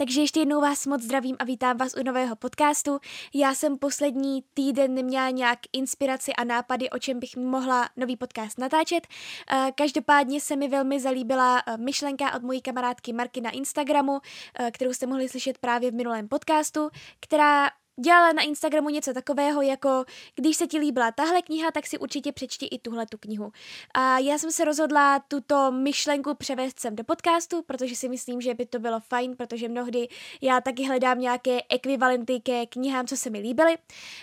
[0.00, 2.98] Takže ještě jednou vás moc zdravím a vítám vás u nového podcastu.
[3.34, 8.58] Já jsem poslední týden neměla nějak inspiraci a nápady, o čem bych mohla nový podcast
[8.58, 9.06] natáčet.
[9.50, 14.20] Eh, každopádně se mi velmi zalíbila eh, myšlenka od mojí kamarádky Marky na Instagramu,
[14.58, 16.90] eh, kterou jste mohli slyšet právě v minulém podcastu,
[17.20, 20.04] která dělala na Instagramu něco takového, jako
[20.34, 23.52] když se ti líbila tahle kniha, tak si určitě přečti i tuhle tu knihu.
[23.94, 28.54] A já jsem se rozhodla tuto myšlenku převést sem do podcastu, protože si myslím, že
[28.54, 30.08] by to bylo fajn, protože mnohdy
[30.40, 33.78] já taky hledám nějaké ekvivalenty ke knihám, co se mi líbily.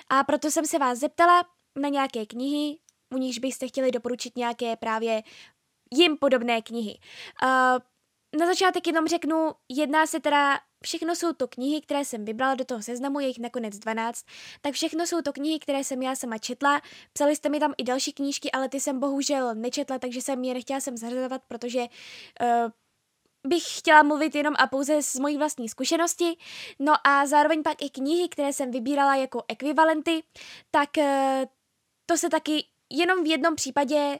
[0.10, 1.44] A proto jsem se vás zeptala
[1.80, 2.78] na nějaké knihy,
[3.14, 5.24] u nichž byste chtěli doporučit nějaké právě
[5.94, 7.00] jim podobné knihy.
[7.44, 12.56] Uh, na začátek jenom řeknu, jedná se teda Všechno jsou to knihy, které jsem vybrala
[12.56, 14.26] do toho seznamu, je jich nakonec 12,
[14.62, 16.82] tak všechno jsou to knihy, které jsem já sama četla.
[17.14, 20.54] Psali jste mi tam i další knížky, ale ty jsem bohužel nečetla, takže jsem je
[20.54, 22.72] nechtěla sem zařazovat, protože uh,
[23.48, 26.38] bych chtěla mluvit jenom a pouze z mojí vlastní zkušenosti.
[26.80, 30.24] No a zároveň pak i knihy, které jsem vybírala jako ekvivalenty,
[30.72, 31.04] tak uh,
[32.06, 34.20] to se taky jenom v jednom případě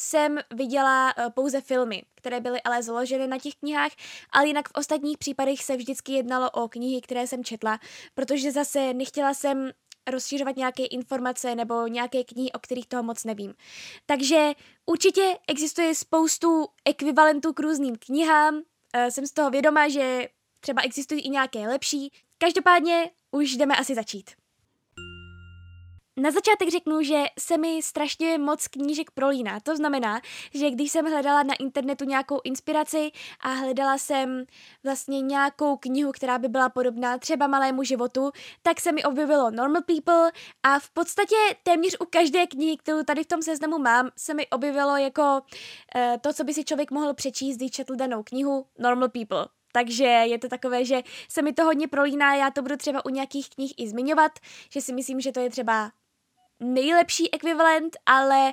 [0.00, 3.92] jsem viděla uh, pouze filmy, které byly ale založeny na těch knihách,
[4.30, 7.78] ale jinak v ostatních případech se vždycky jednalo o knihy, které jsem četla,
[8.14, 9.70] protože zase nechtěla jsem
[10.10, 13.54] rozšířovat nějaké informace nebo nějaké knihy, o kterých toho moc nevím.
[14.06, 14.52] Takže
[14.86, 18.62] určitě existuje spoustu ekvivalentů k různým knihám, uh,
[19.08, 20.28] jsem z toho vědoma, že
[20.60, 22.12] třeba existují i nějaké lepší.
[22.38, 24.30] Každopádně už jdeme asi začít.
[26.18, 29.60] Na začátek řeknu, že se mi strašně moc knížek prolíná.
[29.60, 30.20] To znamená,
[30.54, 33.10] že když jsem hledala na internetu nějakou inspiraci
[33.40, 34.44] a hledala jsem
[34.84, 38.30] vlastně nějakou knihu, která by byla podobná třeba malému životu,
[38.62, 40.32] tak se mi objevilo Normal People
[40.62, 44.46] a v podstatě téměř u každé knihy, kterou tady v tom seznamu mám, se mi
[44.46, 49.08] objevilo jako uh, to, co by si člověk mohl přečíst, když četl danou knihu Normal
[49.08, 49.46] People.
[49.72, 53.08] Takže je to takové, že se mi to hodně prolíná, já to budu třeba u
[53.08, 54.32] nějakých knih i zmiňovat,
[54.70, 55.90] že si myslím, že to je třeba
[56.60, 58.52] nejlepší ekvivalent, ale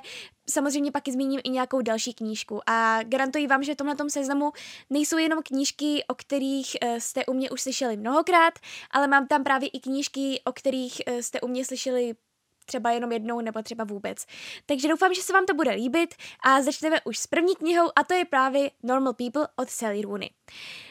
[0.50, 2.60] samozřejmě pak zmíním i nějakou další knížku.
[2.66, 4.52] A garantuji vám, že v tomhle seznamu
[4.90, 8.54] nejsou jenom knížky, o kterých eh, jste u mě už slyšeli mnohokrát,
[8.90, 12.14] ale mám tam právě i knížky, o kterých eh, jste u mě slyšeli
[12.64, 14.26] třeba jenom jednou nebo třeba vůbec.
[14.66, 16.14] Takže doufám, že se vám to bude líbit
[16.44, 20.30] a začneme už s první knihou a to je právě Normal People od Sally Rooney.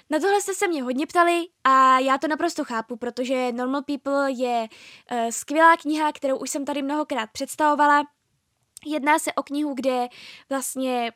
[0.09, 4.31] Na tohle jste se mě hodně ptali a já to naprosto chápu, protože Normal People
[4.31, 4.67] je
[5.11, 8.03] uh, skvělá kniha, kterou už jsem tady mnohokrát představovala.
[8.85, 10.07] Jedná se o knihu, kde
[10.49, 11.11] vlastně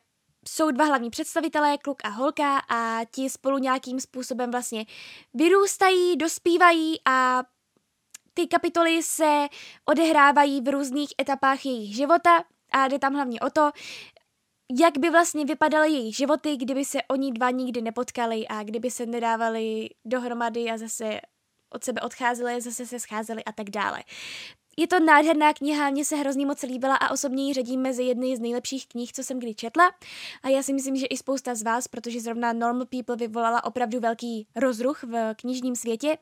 [0.48, 4.84] jsou dva hlavní představitelé, kluk a holka a ti spolu nějakým způsobem vlastně
[5.34, 7.42] vyrůstají, dospívají a
[8.38, 9.46] ty kapitoly se
[9.84, 13.70] odehrávají v různých etapách jejich života a jde tam hlavně o to,
[14.80, 19.06] jak by vlastně vypadaly jejich životy, kdyby se oni dva nikdy nepotkali a kdyby se
[19.06, 21.20] nedávali dohromady a zase
[21.70, 24.02] od sebe odcházeli, zase se scházeli a tak dále.
[24.78, 28.36] Je to nádherná kniha, mně se hrozně moc líbila a osobně ji řadím mezi jedny
[28.36, 29.92] z nejlepších knih, co jsem kdy četla.
[30.42, 34.00] A já si myslím, že i spousta z vás, protože zrovna Normal People vyvolala opravdu
[34.00, 36.18] velký rozruch v knižním světě.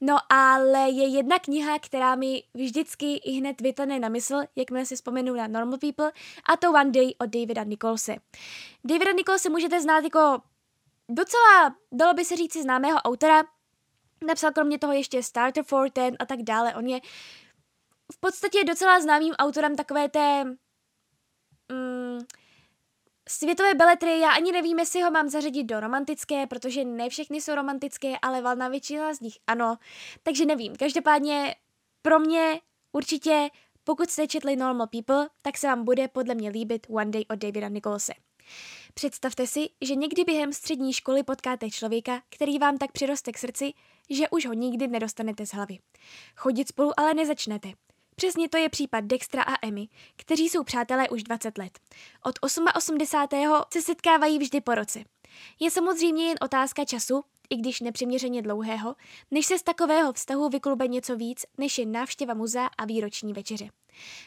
[0.00, 4.96] No ale je jedna kniha, která mi vždycky i hned vytane na mysl, jakmile si
[4.96, 6.12] vzpomenu na Normal People,
[6.48, 8.16] a to One Day od Davida Nicholse.
[8.84, 10.42] Davida Nicholse můžete znát jako
[11.08, 13.44] docela, dalo by se říct, známého autora,
[14.26, 16.74] Napsal kromě toho ještě Starter for Ten a tak dále.
[16.74, 17.00] On je
[18.12, 20.44] v podstatě docela známým autorem takové té
[21.72, 22.18] mm,
[23.28, 24.20] světové beletry.
[24.20, 28.42] Já ani nevím, jestli ho mám zařadit do romantické, protože ne všechny jsou romantické, ale
[28.42, 29.76] valná většina z nich ano.
[30.22, 30.76] Takže nevím.
[30.76, 31.54] Každopádně
[32.02, 32.60] pro mě
[32.92, 33.48] určitě,
[33.84, 37.38] pokud jste četli Normal People, tak se vám bude podle mě líbit One Day od
[37.38, 38.12] Davida Nicholse.
[38.94, 43.72] Představte si, že někdy během střední školy potkáte člověka, který vám tak přiroste k srdci,
[44.10, 45.78] že už ho nikdy nedostanete z hlavy.
[46.36, 47.68] Chodit spolu ale nezačnete.
[48.16, 51.78] Přesně to je případ Dextra a Emmy, kteří jsou přátelé už 20 let.
[52.24, 52.98] Od 88.
[53.72, 55.04] se setkávají vždy po roce.
[55.60, 58.94] Je samozřejmě jen otázka času, i když nepřiměřeně dlouhého,
[59.30, 63.68] než se z takového vztahu vyklube něco víc, než je návštěva muzea a výroční večeře.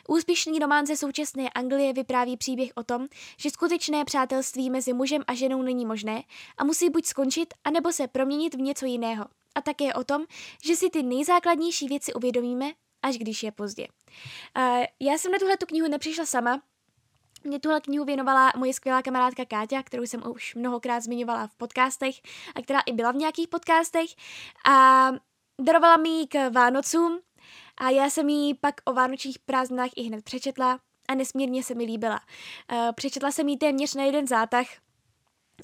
[0.07, 3.07] Úspěšný román ze současné Anglie vypráví příběh o tom,
[3.37, 6.23] že skutečné přátelství mezi mužem a ženou není možné
[6.57, 9.25] a musí buď skončit, anebo se proměnit v něco jiného.
[9.55, 10.25] A také o tom,
[10.63, 13.87] že si ty nejzákladnější věci uvědomíme až když je pozdě.
[14.99, 16.61] Já jsem na tuhle tu knihu nepřišla sama,
[17.43, 22.15] mě tuhle knihu věnovala moje skvělá kamarádka Káťa, kterou jsem už mnohokrát zmiňovala v podcastech
[22.55, 24.09] a která i byla v nějakých podcastech.
[24.69, 25.07] A
[25.61, 27.19] darovala mi ji k Vánocům
[27.77, 30.79] a já jsem ji pak o vánočních prázdninách i hned přečetla
[31.09, 32.21] a nesmírně se mi líbila.
[32.95, 34.67] Přečetla jsem ji téměř na jeden zátah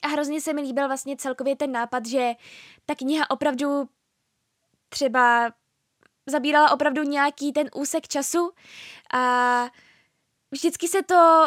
[0.01, 2.33] a hrozně se mi líbil vlastně celkově ten nápad, že
[2.85, 3.89] ta kniha opravdu
[4.89, 5.51] třeba
[6.27, 8.51] zabírala opravdu nějaký ten úsek času
[9.13, 9.69] a
[10.51, 11.45] vždycky se to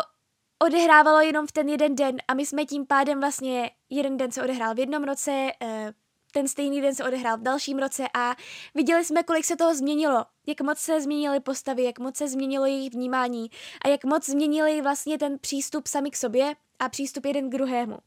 [0.59, 4.43] odehrávalo jenom v ten jeden den a my jsme tím pádem vlastně jeden den se
[4.43, 5.93] odehrál v jednom roce, eh,
[6.33, 8.37] ten stejný den se odehrál v dalším roce a
[8.75, 12.67] viděli jsme, kolik se toho změnilo, jak moc se změnily postavy, jak moc se změnilo
[12.67, 13.51] jejich vnímání
[13.85, 17.99] a jak moc změnili vlastně ten přístup sami k sobě a přístup jeden k druhému.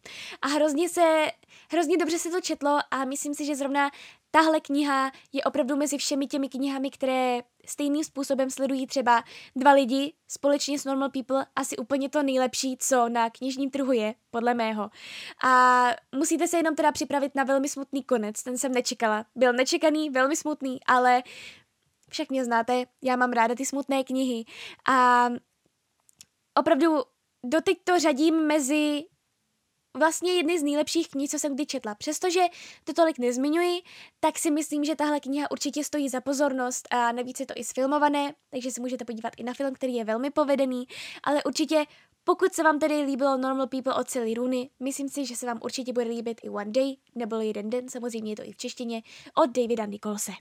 [0.41, 1.27] A hrozně se,
[1.71, 3.91] hrozně dobře se to četlo a myslím si, že zrovna
[4.31, 9.23] tahle kniha je opravdu mezi všemi těmi knihami, které stejným způsobem sledují třeba
[9.55, 14.15] dva lidi společně s Normal People, asi úplně to nejlepší, co na knižním trhu je,
[14.31, 14.89] podle mého.
[15.43, 15.85] A
[16.15, 19.25] musíte se jenom teda připravit na velmi smutný konec, ten jsem nečekala.
[19.35, 21.23] Byl nečekaný, velmi smutný, ale
[22.09, 24.45] však mě znáte, já mám ráda ty smutné knihy
[24.89, 25.29] a
[26.59, 27.03] opravdu
[27.43, 29.03] doteď to řadím mezi
[29.97, 31.95] vlastně jedny z nejlepších knih, co jsem kdy četla.
[31.95, 32.41] Přestože
[32.83, 33.81] to tolik nezmiňuji,
[34.19, 37.63] tak si myslím, že tahle kniha určitě stojí za pozornost a navíc je to i
[37.63, 40.87] sfilmované, takže si můžete podívat i na film, který je velmi povedený,
[41.23, 41.85] ale určitě
[42.23, 45.59] pokud se vám tedy líbilo Normal People od Sally Rooney, myslím si, že se vám
[45.63, 49.01] určitě bude líbit i One Day, nebo jeden den, samozřejmě je to i v češtině,
[49.35, 50.31] od Davida Nicholse.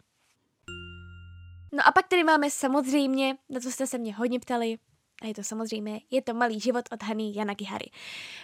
[1.73, 4.79] No a pak tady máme samozřejmě, na co jste se mě hodně ptali,
[5.21, 7.91] a je to samozřejmě, je to Malý život od Hany Yanagihary.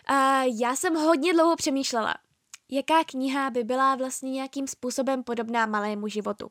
[0.06, 2.14] A já jsem hodně dlouho přemýšlela,
[2.70, 6.50] jaká kniha by byla vlastně nějakým způsobem podobná Malému životu.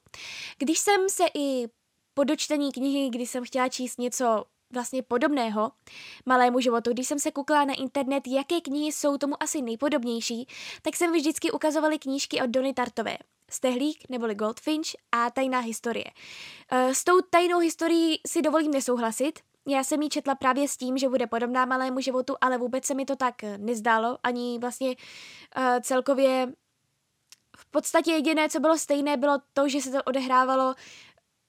[0.58, 1.68] Když jsem se i
[2.14, 5.72] po dočtení knihy, kdy jsem chtěla číst něco vlastně podobného
[6.26, 6.94] malému životu.
[6.94, 10.48] Když jsem se koukala na internet, jaké knihy jsou tomu asi nejpodobnější,
[10.82, 13.18] tak jsem vždycky ukazovaly knížky od Dony Tartové.
[13.52, 16.06] Stehlík neboli Goldfinch a tajná historie.
[16.72, 20.98] E, s tou tajnou historií si dovolím nesouhlasit, já jsem ji četla právě s tím,
[20.98, 24.90] že bude podobná malému životu, ale vůbec se mi to tak eh, nezdálo, ani vlastně
[24.90, 26.54] uh, celkově
[27.58, 30.76] v podstatě jediné, co bylo stejné, bylo to, že se to odehrávalo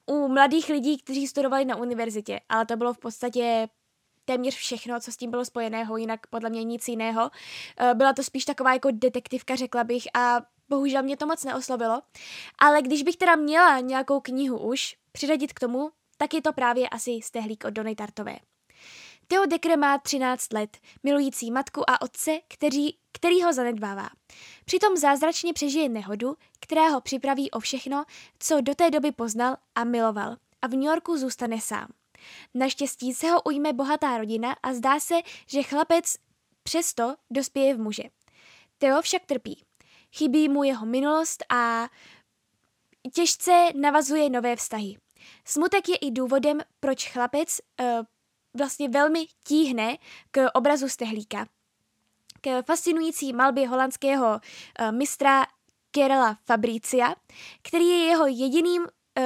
[0.06, 3.68] u mladých lidí, kteří studovali na univerzitě, ale to bylo v podstatě
[4.24, 7.22] téměř všechno, co s tím bylo spojeného, jinak podle mě nic jiného.
[7.80, 12.02] Uh, byla to spíš taková jako detektivka, řekla bych, a bohužel mě to moc neoslovilo.
[12.58, 16.88] Ale když bych teda měla nějakou knihu už přiřadit k tomu, tak je to právě
[16.88, 18.36] asi stehlík od Dony Tartové.
[19.28, 24.08] Theo Dekre má 13 let, milující matku a otce, který, který ho zanedbává.
[24.64, 28.04] Přitom zázračně přežije nehodu, která ho připraví o všechno,
[28.38, 31.88] co do té doby poznal a miloval a v New Yorku zůstane sám.
[32.54, 35.14] Naštěstí se ho ujme bohatá rodina a zdá se,
[35.46, 36.16] že chlapec
[36.62, 38.02] přesto dospěje v muže.
[38.78, 39.64] Theo však trpí.
[40.12, 41.88] Chybí mu jeho minulost a
[43.14, 44.96] těžce navazuje nové vztahy.
[45.44, 47.86] Smutek je i důvodem, proč chlapec uh,
[48.58, 49.96] vlastně velmi tíhne
[50.30, 51.46] k obrazu stehlíka.
[52.40, 54.40] K fascinující malbě holandského
[54.80, 55.46] uh, mistra
[55.90, 57.14] Kerela Fabricia,
[57.62, 59.24] který je jeho jediným uh,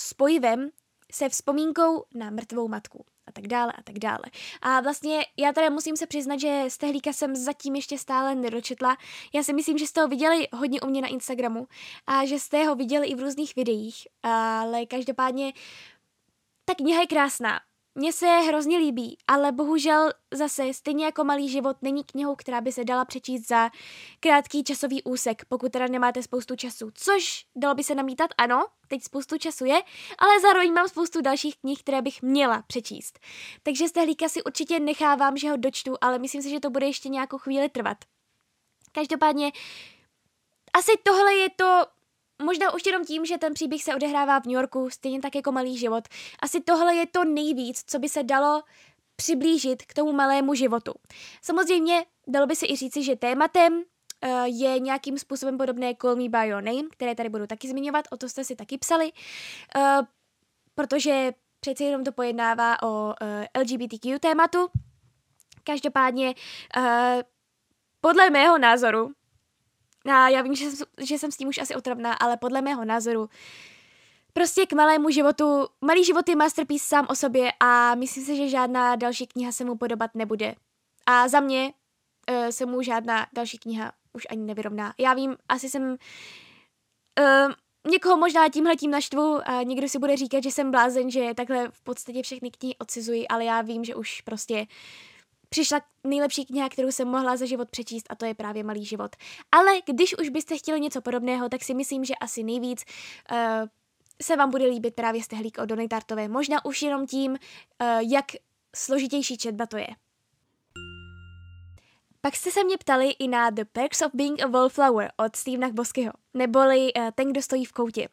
[0.00, 0.70] spojivem
[1.12, 4.24] se vzpomínkou na mrtvou matku a tak dále a tak dále.
[4.62, 8.96] A vlastně já teda musím se přiznat, že z tehlíka jsem zatím ještě stále nedočetla.
[9.34, 11.66] Já si myslím, že jste ho viděli hodně u mě na Instagramu
[12.06, 15.52] a že jste ho viděli i v různých videích, ale každopádně
[16.64, 17.60] ta kniha je krásná.
[17.94, 22.72] Mně se hrozně líbí, ale bohužel zase stejně jako Malý život není knihou, která by
[22.72, 23.70] se dala přečíst za
[24.20, 26.90] krátký časový úsek, pokud teda nemáte spoustu času.
[26.94, 29.82] Což dalo by se namítat, ano, teď spoustu času je,
[30.18, 33.18] ale zároveň mám spoustu dalších knih, které bych měla přečíst.
[33.62, 36.86] Takže z tehlíka si určitě nechávám, že ho dočtu, ale myslím si, že to bude
[36.86, 37.98] ještě nějakou chvíli trvat.
[38.92, 39.52] Každopádně
[40.72, 41.86] asi tohle je to
[42.42, 45.52] možná už jenom tím, že ten příběh se odehrává v New Yorku, stejně tak jako
[45.52, 46.04] malý život.
[46.42, 48.62] Asi tohle je to nejvíc, co by se dalo
[49.16, 50.92] přiblížit k tomu malému životu.
[51.42, 53.82] Samozřejmě dalo by se i říci, že tématem uh,
[54.44, 58.16] je nějakým způsobem podobné Call Me By Your Name, které tady budu taky zmiňovat, o
[58.16, 59.12] to jste si taky psali,
[59.76, 59.82] uh,
[60.74, 64.70] protože přeci jenom to pojednává o eh, LGBTQ tématu.
[65.64, 66.34] Každopádně
[68.00, 69.12] podle mého názoru
[70.04, 72.84] a já vím, že jsem, že jsem s tím už asi otravná, ale podle mého
[72.84, 73.28] názoru
[74.32, 78.48] prostě k malému životu, malý život je masterpiece sám o sobě a myslím si, že
[78.48, 80.54] žádná další kniha se mu podobat nebude.
[81.06, 81.72] A za mě
[82.30, 84.94] uh, se mu žádná další kniha už ani nevyrovná.
[84.98, 87.52] Já vím, asi jsem uh,
[87.90, 91.68] někoho možná tímhle tím naštvu a někdo si bude říkat, že jsem blázen, že takhle
[91.70, 94.66] v podstatě všechny knihy odcizuji, ale já vím, že už prostě
[95.52, 99.16] přišla nejlepší kniha, kterou jsem mohla za život přečíst a to je právě Malý život.
[99.52, 102.84] Ale když už byste chtěli něco podobného, tak si myslím, že asi nejvíc
[103.32, 103.38] uh,
[104.22, 106.28] se vám bude líbit právě stehlík od Donny Tartové.
[106.28, 107.38] Možná už jenom tím, uh,
[108.12, 108.24] jak
[108.76, 109.88] složitější četba to je.
[112.20, 115.68] Pak jste se mě ptali i na The Perks of Being a Wallflower od Stevena
[115.72, 118.08] Boskyho, neboli uh, Ten, kdo stojí v koutě,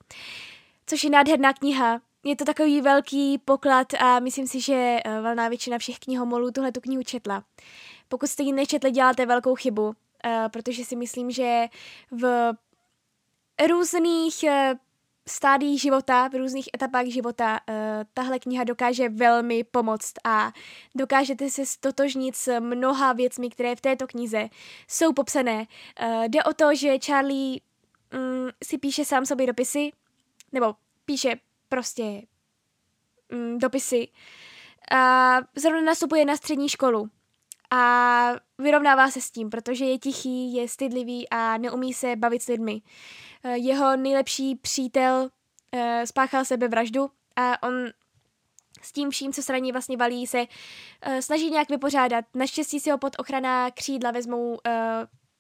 [0.86, 2.02] což je nádherná kniha.
[2.24, 6.72] Je to takový velký poklad a myslím si, že uh, valná většina všech knihomolů tuhle
[6.72, 7.44] tu knihu četla.
[8.08, 9.94] Pokud jste ji nečetli, děláte velkou chybu, uh,
[10.48, 11.66] protože si myslím, že
[12.12, 12.54] v
[13.68, 14.78] různých uh,
[15.28, 17.60] stádiích života, v různých etapách života
[18.14, 20.52] tahle kniha dokáže velmi pomoct a
[20.96, 24.50] dokážete se stotožnit s mnoha věcmi, které v této knize
[24.88, 25.66] jsou popsané.
[26.28, 27.60] Jde o to, že Charlie
[28.14, 29.92] um, si píše sám sobě dopisy,
[30.52, 31.36] nebo píše
[31.70, 32.22] prostě
[33.34, 34.08] um, dopisy.
[34.92, 37.10] A zrovna nastupuje na střední školu
[37.72, 42.48] a vyrovnává se s tím, protože je tichý, je stydlivý a neumí se bavit s
[42.48, 42.82] lidmi.
[43.44, 45.30] Eh, jeho nejlepší přítel
[45.74, 47.74] uh, spáchal sebevraždu a on
[48.82, 52.26] s tím vším, co se na ní vlastně valí, se uh, snaží nějak vypořádat.
[52.34, 54.58] Naštěstí si ho pod ochrana křídla vezmou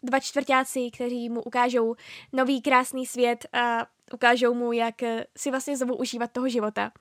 [0.03, 1.95] dva čtvrtáci, kteří mu ukážou
[2.33, 4.95] nový krásný svět a ukážou mu, jak
[5.37, 6.91] si vlastně znovu užívat toho života.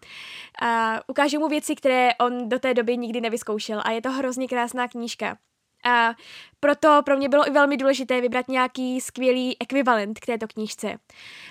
[0.63, 4.49] A ukážou mu věci, které on do té doby nikdy nevyzkoušel a je to hrozně
[4.49, 5.39] krásná knížka.
[5.85, 6.15] A
[6.61, 10.99] proto pro mě bylo i velmi důležité vybrat nějaký skvělý ekvivalent k této knížce.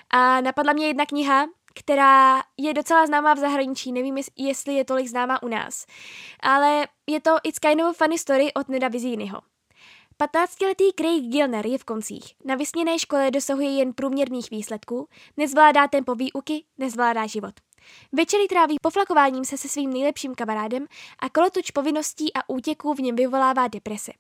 [0.10, 1.46] A napadla mě jedna kniha,
[1.76, 5.86] která je docela známá v zahraničí, nevím, jestli je tolik známá u nás.
[6.40, 9.42] Ale je to It's Kind of Funny Story od Neda Vizínyho.
[10.21, 12.33] 15-letý Craig Gilner je v koncích.
[12.45, 15.07] Na vysněné škole dosahuje jen průměrných výsledků,
[15.38, 17.53] nezvládá tempo výuky, nezvládá život.
[18.12, 20.86] Večery tráví poflakováním se se svým nejlepším kamarádem
[21.19, 24.12] a kolotoč povinností a útěků v něm vyvolává deprese.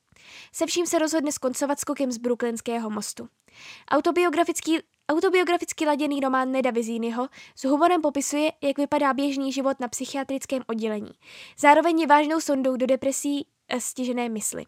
[0.51, 3.27] Se vším se rozhodne skoncovat skokem z Brooklynského mostu.
[3.91, 10.63] Autobiografický Autobiograficky laděný román Neda Vizínyho s humorem popisuje, jak vypadá běžný život na psychiatrickém
[10.67, 11.11] oddělení.
[11.59, 14.65] Zároveň je vážnou sondou do depresí a stěžené mysli.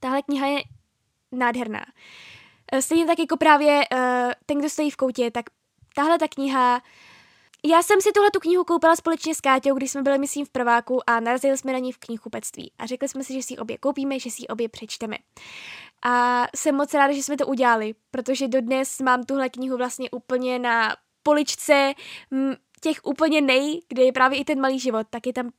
[0.00, 0.62] Tahle kniha je
[1.32, 1.84] nádherná.
[2.80, 5.44] Stejně tak jako právě uh, Ten, kdo stojí v koutě, tak
[5.94, 6.82] tahle ta kniha
[7.64, 10.50] já jsem si tuhle tu knihu koupila společně s Káťou, když jsme byli, myslím, v
[10.50, 12.72] prváku a narazili jsme na ní v knihkupectví.
[12.78, 15.16] A řekli jsme si, že si ji obě koupíme, že si ji obě přečteme.
[16.04, 20.58] A jsem moc ráda, že jsme to udělali, protože dodnes mám tuhle knihu vlastně úplně
[20.58, 21.94] na poličce
[22.80, 25.50] těch úplně nej, kde je právě i ten malý život, tak je tam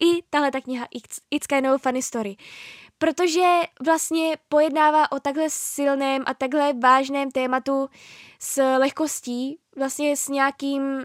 [0.00, 2.36] i tahle ta kniha It's, It's kind of funny story.
[2.98, 7.88] Protože vlastně pojednává o takhle silném a takhle vážném tématu
[8.40, 11.04] s lehkostí, vlastně s nějakým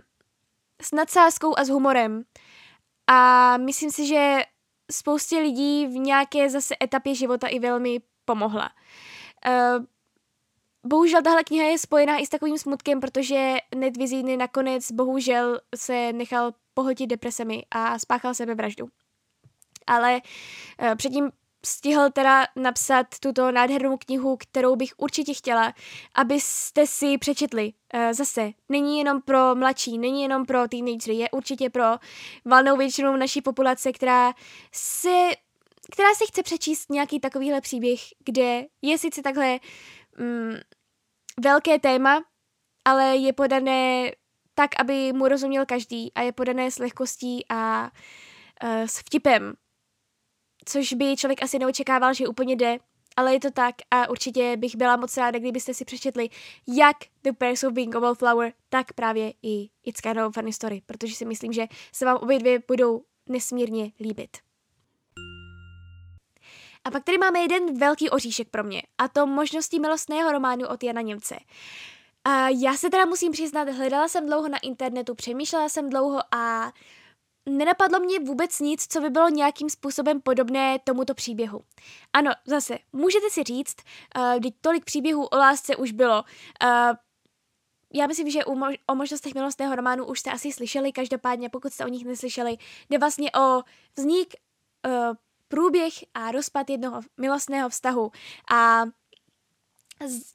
[0.81, 2.23] s nadsázkou a s humorem.
[3.07, 4.39] A myslím si, že
[4.91, 8.69] spoustě lidí v nějaké zase etapě života i velmi pomohla.
[9.47, 9.85] Uh,
[10.85, 16.13] bohužel tahle kniha je spojená i s takovým smutkem, protože Ned Vizíny nakonec bohužel se
[16.13, 18.89] nechal pohltit depresemi a spáchal sebevraždu.
[19.87, 20.21] Ale
[20.81, 21.31] uh, předtím
[21.65, 25.73] stihl teda napsat tuto nádhernou knihu, kterou bych určitě chtěla,
[26.15, 27.73] abyste si přečetli.
[27.93, 31.85] Uh, zase, není jenom pro mladší, není jenom pro teenagery, je určitě pro
[32.45, 34.33] valnou většinu naší populace, která
[34.71, 35.29] se
[35.91, 39.59] která si chce přečíst nějaký takovýhle příběh, kde je sice takhle
[40.17, 40.55] mm,
[41.43, 42.23] velké téma,
[42.85, 44.11] ale je podané
[44.53, 47.91] tak, aby mu rozuměl každý a je podané s lehkostí a
[48.63, 49.53] uh, s vtipem
[50.69, 52.77] což by člověk asi neočekával, že úplně jde,
[53.15, 56.29] ale je to tak a určitě bych byla moc ráda, kdybyste si přečetli
[56.67, 60.81] jak The Perks of Being a Wallflower, tak právě i It's Kind of Funny Story,
[60.85, 64.37] protože si myslím, že se vám obě dvě budou nesmírně líbit.
[66.83, 70.83] A pak tady máme jeden velký oříšek pro mě, a to možností milostného románu od
[70.83, 71.35] Jana Němce.
[72.23, 76.73] A já se teda musím přiznat, hledala jsem dlouho na internetu, přemýšlela jsem dlouho a
[77.45, 81.61] nenapadlo mě vůbec nic, co by bylo nějakým způsobem podobné tomuto příběhu.
[82.13, 83.75] Ano, zase, můžete si říct,
[84.17, 86.23] uh, kdy tolik příběhů o lásce už bylo.
[86.63, 86.95] Uh,
[87.93, 91.85] já myslím, že mož- o možnostech milostného románu už jste asi slyšeli, každopádně pokud jste
[91.85, 92.57] o nich neslyšeli,
[92.89, 93.61] jde vlastně o
[93.97, 94.33] vznik,
[94.87, 95.15] uh,
[95.47, 98.11] průběh a rozpad jednoho milostného vztahu
[98.51, 98.83] a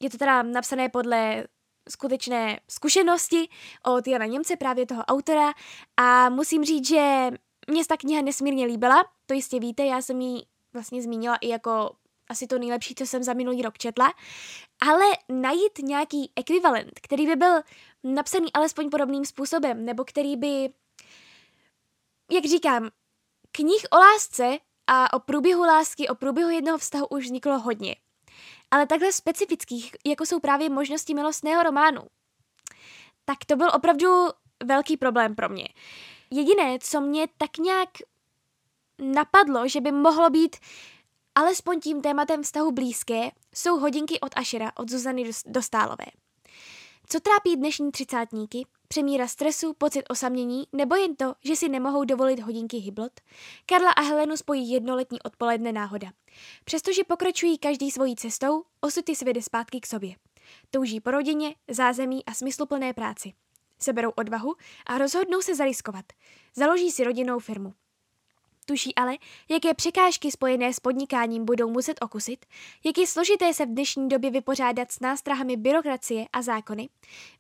[0.00, 1.44] je to teda napsané podle
[1.88, 3.48] skutečné zkušenosti
[3.86, 5.52] od Jana Němce, právě toho autora
[5.96, 7.30] a musím říct, že
[7.70, 11.96] mě ta kniha nesmírně líbila, to jistě víte, já jsem ji vlastně zmínila i jako
[12.28, 14.12] asi to nejlepší, co jsem za minulý rok četla,
[14.88, 17.60] ale najít nějaký ekvivalent, který by byl
[18.04, 20.70] napsaný alespoň podobným způsobem, nebo který by,
[22.30, 22.90] jak říkám,
[23.52, 27.96] knih o lásce, a o průběhu lásky, o průběhu jednoho vztahu už vzniklo hodně.
[28.74, 32.02] Ale takhle specifických, jako jsou právě možnosti milostného románu,
[33.24, 34.06] tak to byl opravdu
[34.64, 35.68] velký problém pro mě.
[36.30, 37.88] Jediné, co mě tak nějak
[38.98, 40.56] napadlo, že by mohlo být
[41.34, 46.06] alespoň tím tématem vztahu blízké, jsou hodinky od Ašera od Zuzany Dostálové.
[47.08, 48.66] Co trápí dnešní třicátníky?
[48.88, 53.12] Přemíra stresu, pocit osamění, nebo jen to, že si nemohou dovolit hodinky hyblot?
[53.66, 56.12] Karla a Helenu spojí jednoletní odpoledne náhoda.
[56.64, 60.14] Přestože pokračují každý svojí cestou, osud je svede zpátky k sobě.
[60.70, 63.32] Touží po rodině, zázemí a smysluplné práci.
[63.78, 64.54] Seberou odvahu
[64.86, 66.04] a rozhodnou se zariskovat.
[66.56, 67.74] Založí si rodinnou firmu.
[68.64, 69.16] Tuší ale,
[69.48, 72.46] jaké překážky spojené s podnikáním budou muset okusit,
[72.84, 76.88] jak je složité se v dnešní době vypořádat s nástrahami byrokracie a zákony.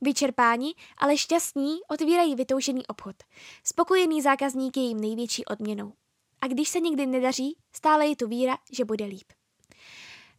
[0.00, 3.16] Vyčerpání, ale šťastní otvírají vytoušený obchod.
[3.64, 5.92] Spokojený zákazník je jim největší odměnou.
[6.40, 9.26] A když se nikdy nedaří, stále je tu víra, že bude líp.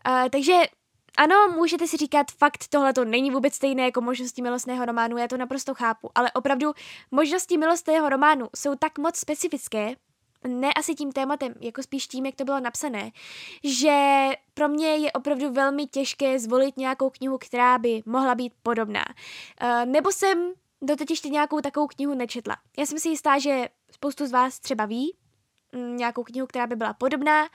[0.07, 0.53] Uh, takže
[1.17, 5.27] ano, můžete si říkat, fakt tohle to není vůbec stejné jako možnosti milostného románu, já
[5.27, 6.73] to naprosto chápu, ale opravdu
[7.11, 9.95] možnosti milostného románu jsou tak moc specifické,
[10.47, 13.11] ne asi tím tématem, jako spíš tím, jak to bylo napsané,
[13.63, 19.05] že pro mě je opravdu velmi těžké zvolit nějakou knihu, která by mohla být podobná.
[19.61, 22.57] Uh, nebo jsem doteď ještě nějakou takovou knihu nečetla.
[22.77, 25.15] Já jsem si jistá, že spoustu z vás třeba ví
[25.71, 27.49] mm, nějakou knihu, která by byla podobná, uh,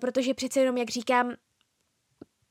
[0.00, 1.32] protože přece jenom, jak říkám,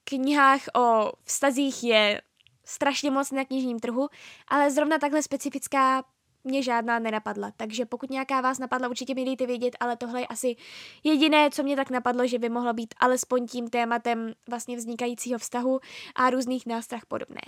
[0.03, 2.22] knihách o vztazích je
[2.65, 4.10] strašně moc na knižním trhu,
[4.48, 6.03] ale zrovna takhle specifická
[6.43, 7.51] mě žádná nenapadla.
[7.57, 10.55] Takže pokud nějaká vás napadla, určitě mi dejte vědět, ale tohle je asi
[11.03, 15.79] jediné, co mě tak napadlo, že by mohlo být alespoň tím tématem vlastně vznikajícího vztahu
[16.15, 17.41] a různých nástrah podobné.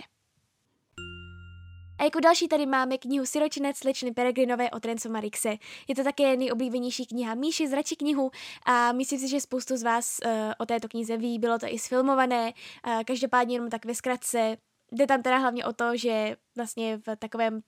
[1.98, 5.56] A jako další tady máme knihu Siročinec slečny Peregrinové od Renzo Marixe.
[5.88, 8.30] Je to také nejoblíbenější kniha Míši z Rači knihu
[8.66, 11.78] a myslím si, že spoustu z vás uh, o této knize ví, bylo to i
[11.78, 12.52] sfilmované,
[12.86, 14.56] uh, každopádně jenom tak ve zkratce.
[14.92, 17.60] Jde tam teda hlavně o to, že vlastně v takovém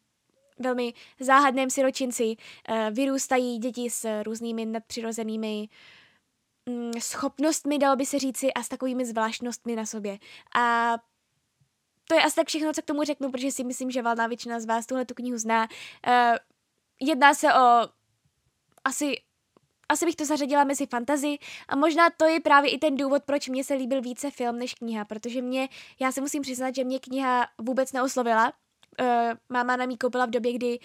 [0.59, 5.69] velmi záhadném siročinci uh, vyrůstají děti s různými nadpřirozenými
[6.69, 10.19] mm, schopnostmi, dalo by se říci, a s takovými zvláštnostmi na sobě.
[10.55, 10.95] A
[12.05, 14.61] to je asi tak všechno, co k tomu řeknu, protože si myslím, že valná většina
[14.61, 15.69] z vás tuhle tu knihu zná.
[16.07, 16.37] Uh,
[17.01, 17.89] jedná se o
[18.85, 19.17] asi
[19.89, 23.49] asi bych to zařadila mezi fantazy a možná to je právě i ten důvod, proč
[23.49, 25.69] mě se líbil více film než kniha, protože mě,
[26.01, 28.53] já si musím přiznat, že mě kniha vůbec neoslovila,
[29.01, 29.07] uh,
[29.49, 30.79] máma nám ji koupila v době, kdy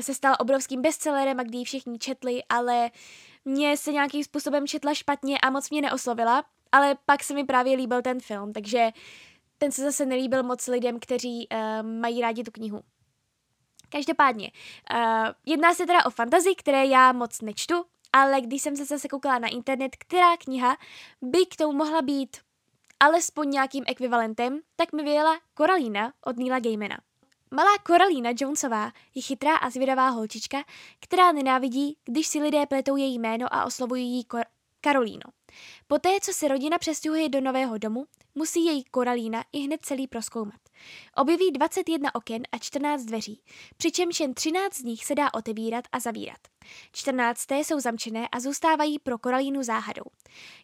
[0.00, 2.90] se stala obrovským bestsellerem a kdy ji všichni četli, ale
[3.44, 7.76] mě se nějakým způsobem četla špatně a moc mě neoslovila, ale pak se mi právě
[7.76, 8.90] líbil ten film, takže
[9.58, 12.80] ten se zase nelíbil moc lidem, kteří uh, mají rádi tu knihu.
[13.88, 14.50] Každopádně,
[14.94, 19.08] uh, jedná se teda o fantazy, které já moc nečtu, ale když jsem se zase
[19.08, 20.76] koukala na internet, která kniha
[21.22, 22.36] by k tomu mohla být
[23.00, 26.98] alespoň nějakým ekvivalentem, tak mi vyjela Koralína od Neila Gaimana.
[27.50, 30.64] Malá Koralína Jonesová je chytrá a zvědavá holčička,
[31.00, 34.44] která nenávidí, když si lidé pletou její jméno a oslovují ji Kor-
[34.80, 35.22] Karolíno.
[35.86, 40.65] Poté, co se rodina přestěhuje do nového domu, musí její Koralína i hned celý proskoumat.
[41.16, 43.42] Objeví 21 oken a 14 dveří,
[43.76, 46.38] přičemž jen 13 z nich se dá otevírat a zavírat.
[46.92, 47.50] 14.
[47.50, 50.04] jsou zamčené a zůstávají pro Koralínu záhadou.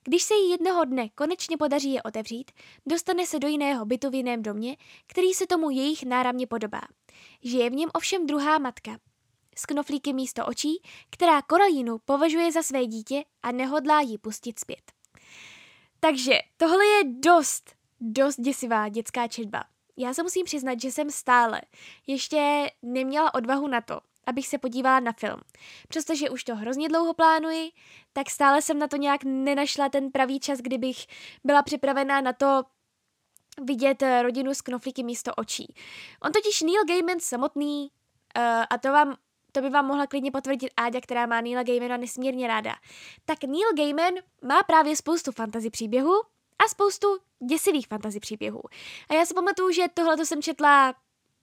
[0.04, 2.50] Když se jí jednoho dne konečně podaří je otevřít,
[2.86, 6.80] dostane se do jiného bytu v jiném domě, který se tomu jejich náramně podobá.
[7.42, 8.98] Žije v něm ovšem druhá matka,
[9.56, 14.92] s knoflíky místo očí, která Koralínu považuje za své dítě a nehodlá ji pustit zpět.
[16.00, 19.64] Takže tohle je dost, dost děsivá dětská četba.
[19.96, 21.60] Já se musím přiznat, že jsem stále
[22.06, 25.40] ještě neměla odvahu na to, abych se podívala na film.
[25.88, 27.70] Přestože už to hrozně dlouho plánuji,
[28.12, 31.06] tak stále jsem na to nějak nenašla ten pravý čas, kdybych
[31.44, 32.62] byla připravená na to
[33.62, 35.74] vidět rodinu s knoflíky místo očí.
[36.22, 37.90] On totiž Neil Gaiman samotný,
[38.36, 39.16] uh, a to vám
[39.52, 42.74] to by vám mohla klidně potvrdit Áďa, která má Neila Gaimana nesmírně ráda.
[43.24, 46.12] Tak Neil Gaiman má právě spoustu fantasy příběhů
[46.64, 47.06] a spoustu
[47.48, 48.62] děsivých fantasy příběhů.
[49.08, 50.94] A já si pamatuju, že tohle to jsem četla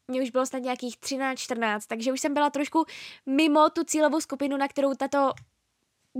[0.10, 2.86] mě už bylo snad nějakých 13-14, takže už jsem byla trošku
[3.26, 5.32] mimo tu cílovou skupinu, na kterou tato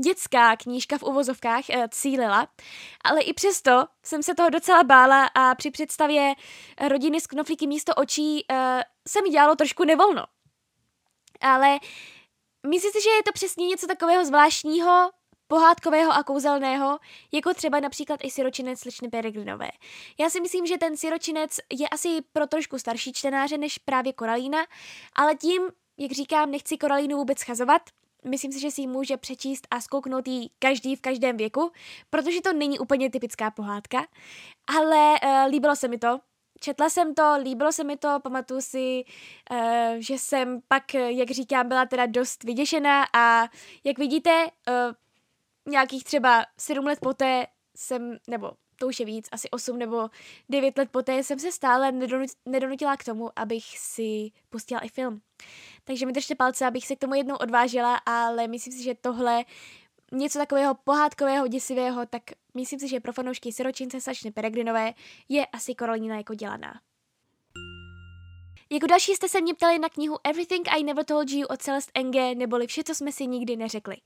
[0.04, 2.48] dětská knížka v uvozovkách e, cílila,
[3.04, 6.34] ale i přesto jsem se toho docela bála a při představě
[6.88, 10.26] rodiny s knoflíky místo očí e, se mi dělalo trošku nevolno.
[11.42, 11.80] Ale
[12.68, 15.12] myslím si, že je to přesně něco takového zvláštního,
[15.50, 17.00] pohádkového a kouzelného,
[17.32, 19.70] jako třeba například i siročinec slečny Peregrinové.
[20.20, 24.60] Já si myslím, že ten siročinec je asi pro trošku starší čtenáře než právě Koralína,
[25.16, 25.62] ale tím,
[25.98, 27.82] jak říkám, nechci Koralínu vůbec schazovat,
[28.26, 31.72] myslím si, že si ji může přečíst a zkouknout ji každý v každém věku,
[32.10, 34.06] protože to není úplně typická pohádka,
[34.78, 36.20] ale uh, líbilo se mi to,
[36.60, 39.04] četla jsem to, líbilo se mi to, pamatuju si,
[39.52, 39.58] uh,
[40.00, 43.48] že jsem pak, jak říkám, byla teda dost vyděšená a
[43.84, 44.48] jak vidíte,
[45.70, 50.10] nějakých třeba sedm let poté jsem, nebo to už je víc, asi 8 nebo
[50.50, 51.92] 9 let poté jsem se stále
[52.46, 55.22] nedonutila k tomu, abych si pustila i film.
[55.84, 59.46] Takže mi držte palce, abych se k tomu jednou odvážila, ale myslím si, že tohle
[60.12, 64.94] něco takového pohádkového, děsivého, tak myslím si, že pro fanoušky siročince Sačny Peregrinové
[65.30, 66.82] je asi Korolina jako dělaná.
[68.72, 71.92] Jako další jste se mě ptali na knihu Everything I Never Told You od Celeste
[71.96, 73.98] Enge, neboli Vše, co jsme si nikdy neřekli.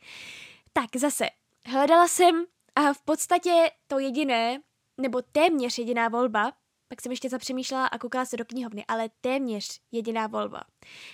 [0.73, 1.26] Tak zase,
[1.67, 2.45] hledala jsem
[2.76, 4.60] a v podstatě to jediné,
[4.97, 6.54] nebo téměř jediná volba,
[6.88, 10.63] pak jsem ještě zapřemýšlela a koukala se do knihovny, ale téměř jediná volba,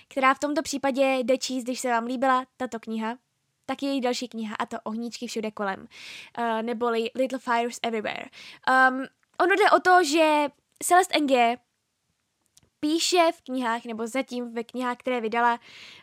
[0.08, 3.18] která v tomto případě jde číst, když se vám líbila tato kniha,
[3.66, 5.86] tak je její další kniha a to Ohníčky všude kolem,
[6.38, 8.24] uh, neboli Little Fires Everywhere.
[8.90, 9.06] Um,
[9.40, 10.48] ono jde o to, že
[10.82, 11.60] Celeste Ng
[12.80, 15.52] píše v knihách, nebo zatím ve knihách, které vydala,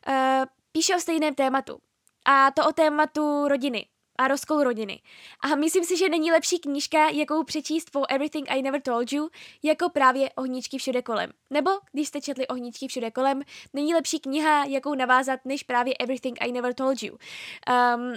[0.07, 1.79] uh, píše o stejném tématu.
[2.25, 3.85] A to o tématu rodiny
[4.17, 5.01] a rozkol rodiny.
[5.39, 9.29] A myslím si, že není lepší knížka, jakou přečíst po Everything I Never Told You,
[9.63, 11.31] jako právě Ohníčky všude kolem.
[11.49, 13.41] Nebo, když jste četli Ohníčky všude kolem,
[13.73, 17.11] není lepší kniha, jakou navázat, než právě Everything I Never Told You.
[17.13, 18.13] Um,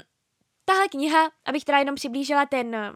[0.65, 2.95] tahle kniha, abych teda jenom přiblížila ten uh,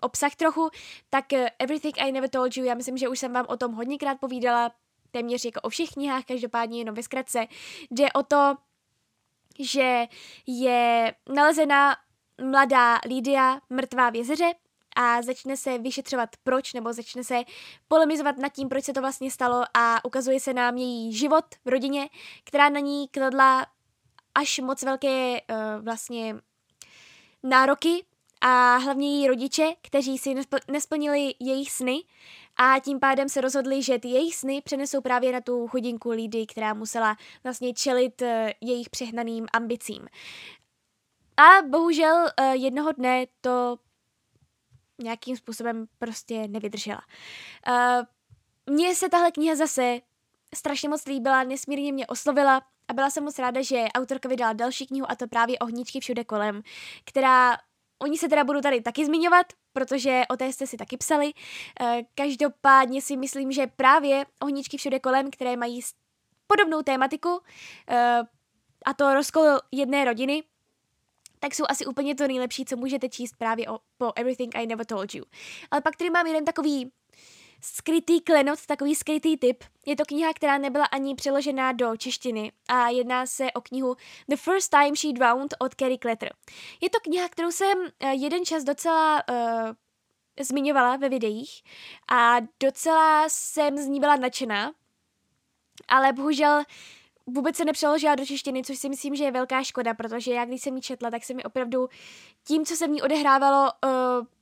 [0.00, 0.70] obsah trochu,
[1.10, 3.72] tak uh, Everything I Never Told You, já myslím, že už jsem vám o tom
[3.72, 4.70] hodněkrát povídala,
[5.10, 7.46] téměř jako o všech knihách, každopádně jenom ve zkratce.
[7.90, 8.56] Jde o to,
[9.58, 10.06] že
[10.46, 11.96] je nalezená
[12.42, 14.52] mladá Lídia mrtvá v jezeře
[14.96, 17.42] a začne se vyšetřovat proč, nebo začne se
[17.88, 21.68] polemizovat nad tím, proč se to vlastně stalo a ukazuje se nám její život v
[21.68, 22.08] rodině,
[22.44, 23.66] která na ní kladla
[24.34, 26.36] až moc velké uh, vlastně
[27.42, 28.04] nároky
[28.40, 30.34] a hlavně její rodiče, kteří si
[30.68, 32.02] nesplnili jejich sny
[32.56, 36.46] a tím pádem se rozhodli, že ty jejich sny přenesou právě na tu chudinku Lidy,
[36.46, 38.28] která musela vlastně čelit uh,
[38.60, 40.08] jejich přehnaným ambicím.
[41.36, 43.78] A bohužel uh, jednoho dne to
[45.02, 47.02] nějakým způsobem prostě nevydržela.
[47.68, 48.04] Uh,
[48.74, 50.00] mně se tahle kniha zase
[50.54, 54.86] strašně moc líbila, nesmírně mě oslovila a byla jsem moc ráda, že autorka vydala další
[54.86, 56.62] knihu a to právě Ohničky všude kolem,
[57.04, 57.56] která
[58.04, 61.32] Oni se teda budou tady taky zmiňovat, protože o té jste si taky psali.
[61.80, 65.80] Eh, každopádně si myslím, že právě ohničky všude kolem, které mají
[66.46, 67.40] podobnou tématiku,
[67.88, 68.20] eh,
[68.86, 70.42] a to rozkol jedné rodiny,
[71.40, 74.86] tak jsou asi úplně to nejlepší, co můžete číst právě o, po Everything I Never
[74.86, 75.24] Told You.
[75.70, 76.92] Ale pak tady mám jeden takový
[77.64, 79.64] skrytý klenot, takový skrytý typ.
[79.86, 83.96] Je to kniha, která nebyla ani přeložená do češtiny a jedná se o knihu
[84.28, 86.32] The First Time She Drowned od Carrie Kletter.
[86.80, 89.36] Je to kniha, kterou jsem uh, jeden čas docela uh,
[90.40, 91.62] zmiňovala ve videích
[92.12, 94.72] a docela jsem z ní byla nadšená,
[95.88, 96.62] ale bohužel
[97.26, 100.62] vůbec se nepřeložila do češtiny, což si myslím, že je velká škoda, protože já když
[100.62, 101.88] jsem ji četla, tak se mi opravdu
[102.46, 103.90] tím, co se v ní odehrávalo, uh,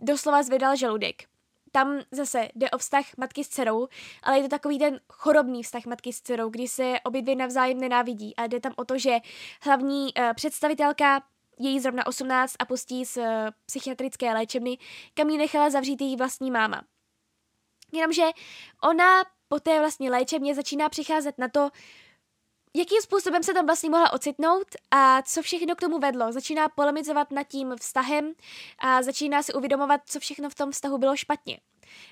[0.00, 1.31] doslova zvedal žaludek
[1.72, 3.88] tam zase jde o vztah matky s dcerou,
[4.22, 7.80] ale je to takový ten chorobný vztah matky s dcerou, kdy se obě dvě navzájem
[7.80, 9.18] nenávidí a jde tam o to, že
[9.62, 11.22] hlavní uh, představitelka
[11.58, 13.24] její zrovna 18 a pustí z uh,
[13.66, 14.78] psychiatrické léčebny,
[15.14, 16.82] kam ji nechala zavřít její vlastní máma.
[17.92, 18.24] Jenomže
[18.82, 21.70] ona po té vlastně léčebně začíná přicházet na to,
[22.74, 26.32] jakým způsobem se tam vlastně mohla ocitnout a co všechno k tomu vedlo.
[26.32, 28.32] Začíná polemizovat nad tím vztahem
[28.78, 31.58] a začíná si uvědomovat, co všechno v tom vztahu bylo špatně.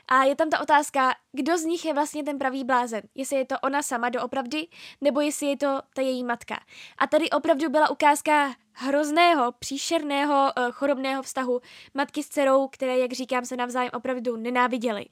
[0.08, 3.02] A je tam ta otázka, kdo z nich je vlastně ten pravý blázen.
[3.14, 4.66] Jestli je to ona sama doopravdy,
[5.00, 6.60] nebo jestli je to ta její matka.
[6.98, 11.60] A tady opravdu byla ukázka hrozného, příšerného, uh, chorobného vztahu
[11.94, 15.06] matky s dcerou, které, jak říkám, se navzájem opravdu nenáviděli.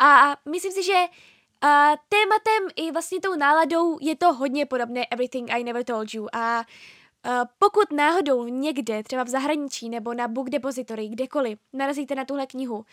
[0.00, 1.06] A myslím si, že
[1.62, 6.28] a tématem i vlastně tou náladou je to hodně podobné Everything I Never Told You.
[6.32, 6.64] A
[7.58, 12.84] pokud náhodou někde, třeba v zahraničí nebo na Book Depository, kdekoliv, narazíte na tuhle knihu,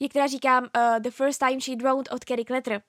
[0.00, 2.82] je která říkám uh, The First Time She Drowned od Carrie Kletter,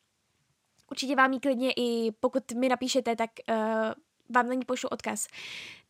[0.92, 3.56] určitě vám ji klidně i pokud mi napíšete, tak uh,
[4.30, 5.28] vám na ní pošlu odkaz,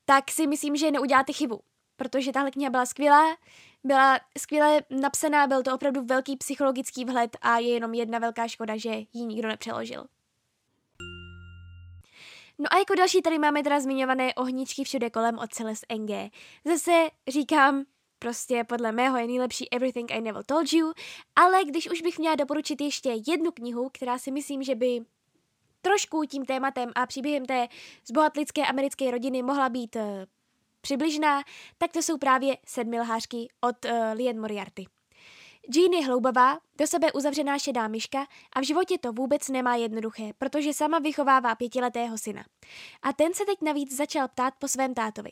[0.06, 1.60] tak si myslím, že neuděláte chybu,
[1.96, 3.38] protože tahle kniha byla skvělá,
[3.84, 8.78] byla skvěle napsaná, byl to opravdu velký psychologický vhled a je jenom jedna velká škoda,
[8.78, 10.06] že ji nikdo nepřeložil.
[12.60, 16.32] No a jako další tady máme teda zmiňované ohničky všude kolem od Celeste NG.
[16.66, 17.86] Zase říkám,
[18.20, 20.94] prostě podle mého je nejlepší Everything I Never Told You,
[21.36, 25.02] ale když už bych měla doporučit ještě jednu knihu, která si myslím, že by
[25.82, 27.68] trošku tím tématem a příběhem té
[28.06, 30.02] zbohatlické americké rodiny mohla být uh,
[30.82, 31.44] přibližná,
[31.78, 34.86] tak to jsou právě sedmi lhářky od uh, Lien Moriarty.
[35.76, 40.32] Jean je hloubavá, do sebe uzavřená šedá myška a v životě to vůbec nemá jednoduché,
[40.38, 42.44] protože sama vychovává pětiletého syna.
[43.02, 45.32] A ten se teď navíc začal ptát po svém tátovi.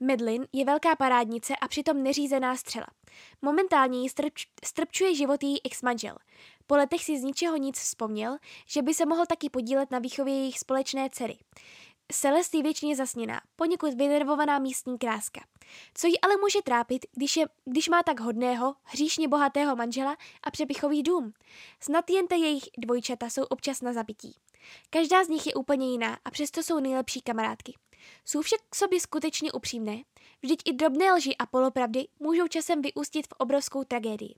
[0.00, 2.86] Medlin je velká parádnice a přitom neřízená střela.
[3.42, 6.16] Momentálně ji strč, strpčuje život její ex-manžel.
[6.66, 10.34] Po letech si z ničeho nic vzpomněl, že by se mohl taky podílet na výchově
[10.34, 11.38] jejich společné dcery.
[12.12, 15.40] Celest je zasněná, poněkud vynervovaná místní kráska.
[15.94, 20.50] Co jí ale může trápit, když, je, když má tak hodného, hříšně bohatého manžela a
[20.50, 21.32] přepichový dům?
[21.80, 24.36] Snad jen te jejich dvojčata jsou občas na zabití.
[24.90, 27.74] Každá z nich je úplně jiná a přesto jsou nejlepší kamarádky.
[28.24, 30.02] Jsou však k sobě skutečně upřímné,
[30.42, 34.34] vždyť i drobné lži a polopravdy můžou časem vyústit v obrovskou tragédii.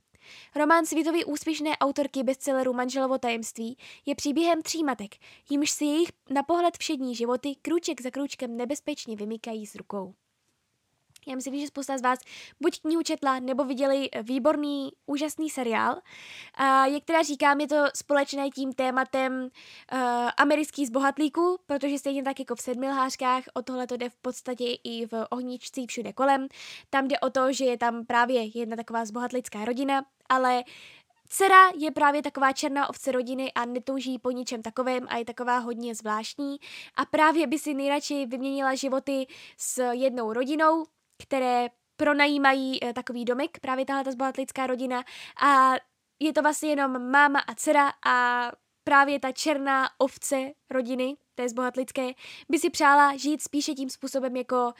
[0.55, 5.15] Román světově úspěšné autorky bestselleru Manželovo tajemství je příběhem tří matek,
[5.49, 10.13] jimž si jejich na pohled všední životy krůček za krůčkem nebezpečně vymykají z rukou.
[11.27, 12.19] Já myslím, že spousta z vás
[12.61, 16.01] buď knihu četla, nebo viděli výborný, úžasný seriál.
[16.53, 19.99] A jak teda říkám, je to společné tím tématem uh,
[20.37, 24.65] amerických zbohatlíků, protože stejně tak jako v sedmi lhářkách, o tohle to jde v podstatě
[24.83, 26.47] i v ohničci všude kolem.
[26.89, 30.63] Tam jde o to, že je tam právě jedna taková zbohatlická rodina, ale
[31.29, 35.57] Dcera je právě taková černá ovce rodiny a netouží po ničem takovém a je taková
[35.57, 36.57] hodně zvláštní
[36.95, 40.85] a právě by si nejradši vyměnila životy s jednou rodinou,
[41.23, 45.03] které pronajímají eh, takový domek, právě tahle ta zbohatlická rodina
[45.41, 45.73] a
[46.19, 48.51] je to vlastně jenom máma a dcera a
[48.83, 52.11] právě ta černá ovce rodiny, té zbohatlické,
[52.49, 54.73] by si přála žít spíše tím způsobem jako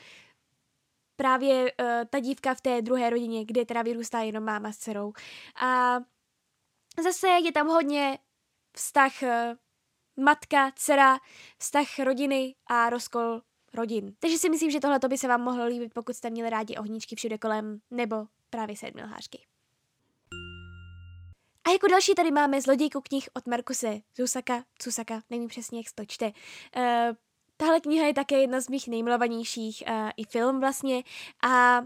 [1.16, 5.14] právě uh, ta dívka v té druhé rodině, kde teda vyrůstá jenom máma s dcerou.
[5.56, 6.00] A
[7.04, 8.20] zase je tam hodně
[8.78, 9.30] vztah uh,
[10.24, 11.20] matka, dcera,
[11.58, 13.42] vztah rodiny a rozkol
[13.76, 14.14] rodin.
[14.20, 17.16] Takže si myslím, že tohle by se vám mohlo líbit, pokud jste měli rádi ohníčky
[17.16, 19.40] všude kolem, nebo právě sedmilhářky.
[21.68, 25.96] A jako další tady máme Zlodějku knih od Markuse Zusaka, Cusaka, nevím přesně, jak se
[25.96, 26.26] to čte.
[26.26, 27.16] Uh,
[27.58, 31.04] tahle kniha je také jedna z mých nejmilovanějších, uh, i film vlastně,
[31.48, 31.82] a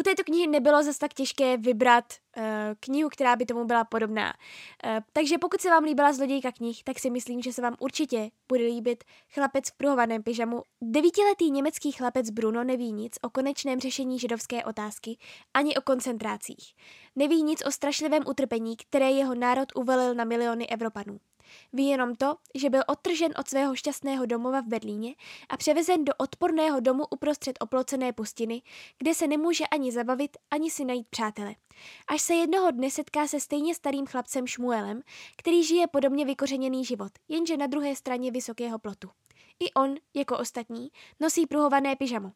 [0.00, 2.04] u této knihy nebylo zase tak těžké vybrat
[2.36, 2.42] uh,
[2.80, 4.34] knihu, která by tomu byla podobná.
[4.84, 8.30] Uh, takže pokud se vám líbila zlodějka knih, tak si myslím, že se vám určitě
[8.48, 10.62] bude líbit chlapec v pruhovaném pyžamu.
[10.82, 15.18] Devítiletý německý chlapec Bruno neví nic o konečném řešení židovské otázky,
[15.54, 16.74] ani o koncentrácích.
[17.16, 21.18] Neví nic o strašlivém utrpení, které jeho národ uvalil na miliony Evropanů.
[21.72, 25.14] Ví jenom to, že byl odtržen od svého šťastného domova v Berlíně
[25.48, 28.62] a převezen do odporného domu uprostřed oplocené pustiny,
[28.98, 31.54] kde se nemůže ani zabavit, ani si najít přátele.
[32.08, 35.02] Až se jednoho dne setká se stejně starým chlapcem Šmuelem,
[35.36, 39.10] který žije podobně vykořeněný život, jenže na druhé straně vysokého plotu.
[39.60, 42.32] I on, jako ostatní, nosí pruhované pyžamo.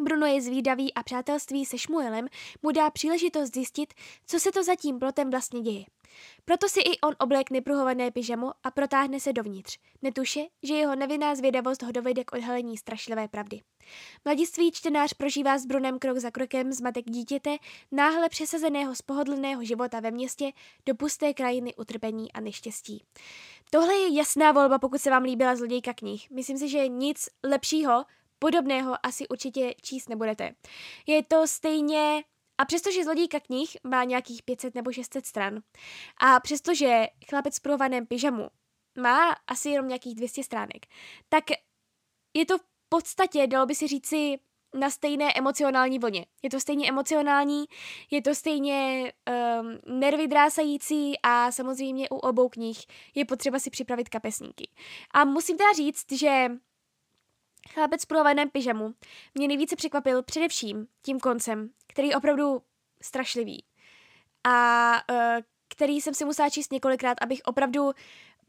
[0.00, 2.28] Bruno je zvídavý a přátelství se Šmuelem
[2.62, 3.94] mu dá příležitost zjistit,
[4.26, 5.84] co se to za tím plotem vlastně děje.
[6.44, 9.78] Proto si i on oblékne pruhované pyžamo a protáhne se dovnitř.
[10.02, 13.60] Netuše, že jeho nevinná zvědavost ho dovede k odhalení strašlivé pravdy.
[14.24, 17.56] Mladiství čtenář prožívá s Brunem krok za krokem zmatek dítěte,
[17.92, 20.52] náhle přesazeného z pohodlného života ve městě
[20.86, 23.04] do pusté krajiny utrpení a neštěstí.
[23.70, 26.30] Tohle je jasná volba, pokud se vám líbila zlodějka knih.
[26.30, 28.04] Myslím si, že nic lepšího,
[28.38, 30.54] podobného asi určitě číst nebudete.
[31.06, 32.24] Je to stejně
[32.60, 35.60] a přestože zlodíka knih má nějakých 500 nebo 600 stran
[36.16, 38.48] a přestože chlapec v pruhovaném pyžamu
[38.98, 40.86] má asi jenom nějakých 200 stránek,
[41.28, 41.44] tak
[42.36, 44.38] je to v podstatě, dalo by si říci,
[44.74, 46.26] na stejné emocionální vlně.
[46.42, 47.64] Je to stejně emocionální,
[48.10, 49.12] je to stejně
[49.60, 52.78] um, nervy drásající a samozřejmě u obou knih
[53.14, 54.70] je potřeba si připravit kapesníky.
[55.10, 56.48] A musím teda říct, že
[57.68, 58.94] Chlapec v pulovaném pyžamu
[59.34, 62.62] mě nejvíce překvapil především tím koncem, který je opravdu
[63.02, 63.64] strašlivý.
[64.44, 67.90] A uh, který jsem si musela číst několikrát, abych opravdu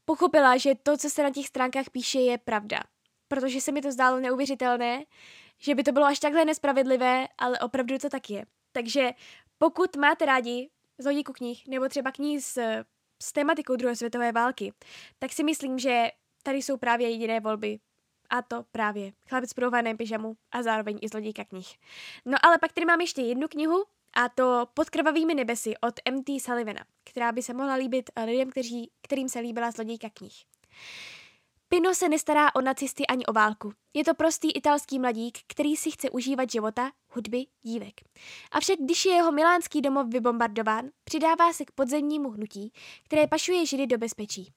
[0.05, 2.79] pochopila, že to, co se na těch stránkách píše, je pravda.
[3.27, 5.03] Protože se mi to zdálo neuvěřitelné,
[5.59, 8.45] že by to bylo až takhle nespravedlivé, ale opravdu to tak je.
[8.71, 9.11] Takže
[9.57, 12.83] pokud máte rádi zlodíku knih, nebo třeba knih s,
[13.23, 14.73] s tématikou druhé světové války,
[15.19, 16.07] tak si myslím, že
[16.43, 17.79] tady jsou právě jediné volby
[18.31, 21.67] a to právě Chlapec v pyžamu a zároveň i Zlodějka knih.
[22.25, 26.39] No ale pak tady mám ještě jednu knihu, a to Pod krvavými nebesy od M.T.
[26.39, 30.33] Sullivana, která by se mohla líbit lidem, kteří, kterým se líbila Zlodějka knih.
[31.69, 33.73] Pino se nestará o nacisty ani o válku.
[33.93, 37.93] Je to prostý italský mladík, který si chce užívat života, hudby, dívek.
[38.51, 43.87] Avšak když je jeho milánský domov vybombardován, přidává se k podzemnímu hnutí, které pašuje židy
[43.87, 44.53] do bezpečí.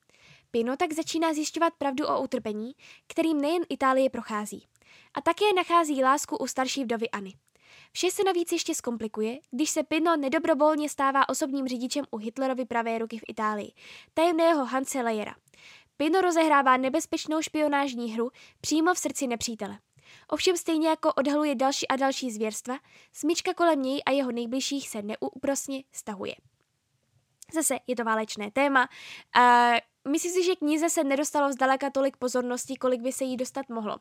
[0.54, 2.72] Pino tak začíná zjišťovat pravdu o utrpení,
[3.06, 4.66] kterým nejen Itálie prochází.
[5.14, 7.34] A také nachází lásku u starší vdovyAny.
[7.92, 12.98] Vše se navíc ještě zkomplikuje, když se Pino nedobrovolně stává osobním řidičem u Hitlerovy pravé
[12.98, 13.72] ruky v Itálii,
[14.14, 15.34] tajemného Hanse Lejera.
[15.96, 19.78] Pino rozehrává nebezpečnou špionážní hru přímo v srdci nepřítele.
[20.28, 22.78] Ovšem stejně jako odhaluje další a další zvěrstva,
[23.12, 26.34] smyčka kolem něj a jeho nejbližších se neúprosně stahuje.
[27.52, 28.88] Zase je to válečné téma.
[29.36, 29.72] A
[30.08, 33.96] myslím si, že knize se nedostalo zdaleka tolik pozornosti, kolik by se jí dostat mohlo.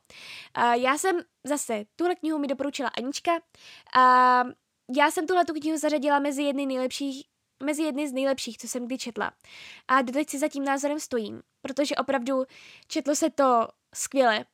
[0.53, 3.31] A já jsem zase, tuhle knihu mi doporučila Anička
[3.95, 4.43] a
[4.97, 7.23] já jsem tuhle tu knihu zařadila mezi jedny nejlepších
[7.63, 9.31] mezi jedny z nejlepších, co jsem kdy četla.
[9.87, 12.45] A doteď si za tím názorem stojím, protože opravdu
[12.87, 14.45] četlo se to skvěle.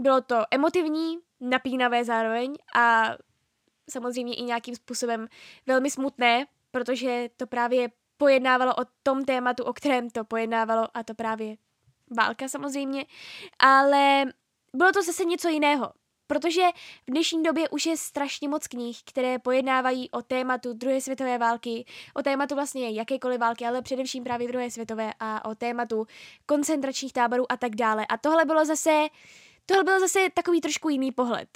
[0.00, 3.10] Bylo to emotivní, napínavé zároveň a
[3.90, 5.28] samozřejmě i nějakým způsobem
[5.66, 11.14] velmi smutné, protože to právě pojednávalo o tom tématu, o kterém to pojednávalo a to
[11.14, 11.56] právě
[12.16, 13.04] válka samozřejmě,
[13.58, 14.24] ale
[14.74, 15.92] bylo to zase něco jiného.
[16.26, 16.62] Protože
[17.06, 21.84] v dnešní době už je strašně moc knih, které pojednávají o tématu druhé světové války,
[22.14, 26.06] o tématu vlastně jakékoliv války, ale především právě druhé světové a o tématu
[26.46, 28.06] koncentračních táborů a tak dále.
[28.06, 29.06] A tohle bylo zase,
[29.66, 31.48] tohle byl zase takový trošku jiný pohled.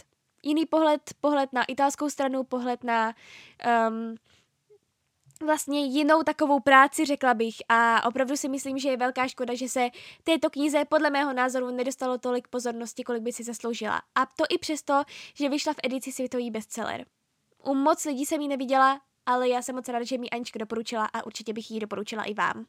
[0.42, 3.14] Jiný pohled, pohled na italskou stranu, pohled na
[3.88, 4.14] um,
[5.44, 7.54] vlastně jinou takovou práci, řekla bych.
[7.68, 9.88] A opravdu si myslím, že je velká škoda, že se
[10.24, 14.02] této knize podle mého názoru nedostalo tolik pozornosti, kolik by si zasloužila.
[14.14, 15.02] A to i přesto,
[15.34, 17.06] že vyšla v edici světový bestseller.
[17.64, 21.06] U moc lidí jsem ji neviděla, ale já jsem moc ráda, že mi Anička doporučila
[21.06, 22.66] a určitě bych ji doporučila i vám.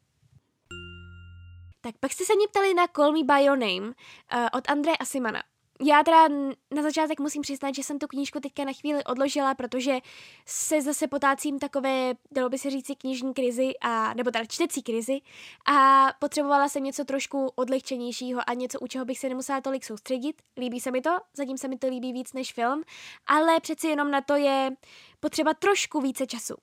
[1.82, 4.98] Tak pak jste se mě ptali na Call Me By Your Name uh, od Andreje
[4.98, 5.44] Asimana
[5.84, 6.28] já teda
[6.72, 10.00] na začátek musím přiznat, že jsem tu knížku teďka na chvíli odložila, protože
[10.46, 15.20] se zase potácím takové, dalo by se říci, knižní krizi, a, nebo teda čtecí krizi
[15.68, 20.42] a potřebovala jsem něco trošku odlehčenějšího a něco, u čeho bych se nemusela tolik soustředit.
[20.58, 22.84] Líbí se mi to, zatím se mi to líbí víc než film,
[23.28, 24.72] ale přeci jenom na to je
[25.20, 26.56] potřeba trošku více času.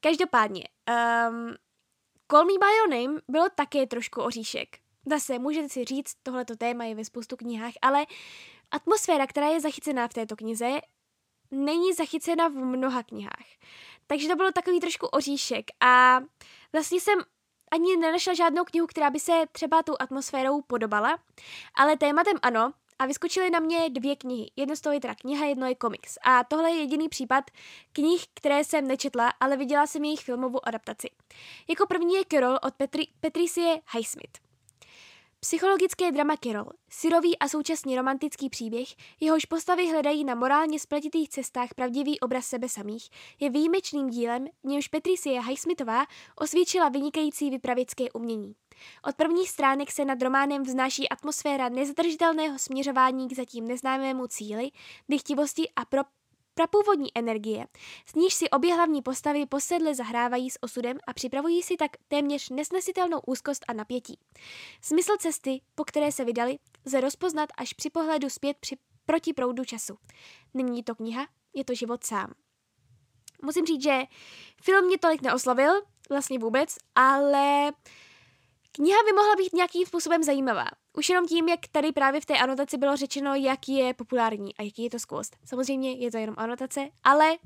[0.00, 0.64] Každopádně,
[1.28, 1.54] um,
[2.30, 4.68] Call Me By Your Name bylo také trošku oříšek.
[5.10, 8.06] Zase, můžete si říct, tohleto téma je ve spoustu knihách, ale
[8.70, 10.80] Atmosféra, která je zachycená v této knize,
[11.50, 13.46] není zachycena v mnoha knihách.
[14.06, 16.20] Takže to bylo takový trošku oříšek a
[16.72, 17.18] vlastně jsem
[17.70, 21.18] ani nenašla žádnou knihu, která by se třeba tou atmosférou podobala,
[21.74, 24.50] ale tématem ano, a vyskočily na mě dvě knihy.
[24.56, 26.18] Jedno z toho je teda kniha, jedno je komiks.
[26.22, 27.44] A tohle je jediný případ
[27.92, 31.10] knih, které jsem nečetla, ale viděla jsem jejich filmovou adaptaci.
[31.68, 34.45] Jako první je Carol od Petri- Patricie Highsmith.
[35.46, 38.88] Psychologické drama Carol, syrový a současně romantický příběh,
[39.20, 43.08] jehož postavy hledají na morálně spletitých cestách pravdivý obraz sebe samých,
[43.40, 46.06] je výjimečným dílem, němž Patricie Highsmithová
[46.40, 48.54] osvědčila vynikající vypravěcké umění.
[49.08, 54.70] Od prvních stránek se nad románem vznáší atmosféra nezadržitelného směřování k zatím neznámému cíli,
[55.08, 56.02] dychtivosti a pro
[56.56, 57.66] prapůvodní energie,
[58.06, 62.50] s níž si obě hlavní postavy posedle zahrávají s osudem a připravují si tak téměř
[62.50, 64.18] nesnesitelnou úzkost a napětí.
[64.80, 69.64] Smysl cesty, po které se vydali, lze rozpoznat až při pohledu zpět při proti proudu
[69.64, 69.98] času.
[70.54, 72.34] Není to kniha, je to život sám.
[73.42, 74.02] Musím říct, že
[74.62, 75.72] film mě tolik neoslavil,
[76.10, 77.72] vlastně vůbec, ale
[78.76, 80.66] kniha by mohla být nějakým způsobem zajímavá.
[80.92, 84.62] Už jenom tím, jak tady právě v té anotaci bylo řečeno, jak je populární a
[84.62, 85.36] jaký je to skvost.
[85.44, 87.36] Samozřejmě je to jenom anotace, ale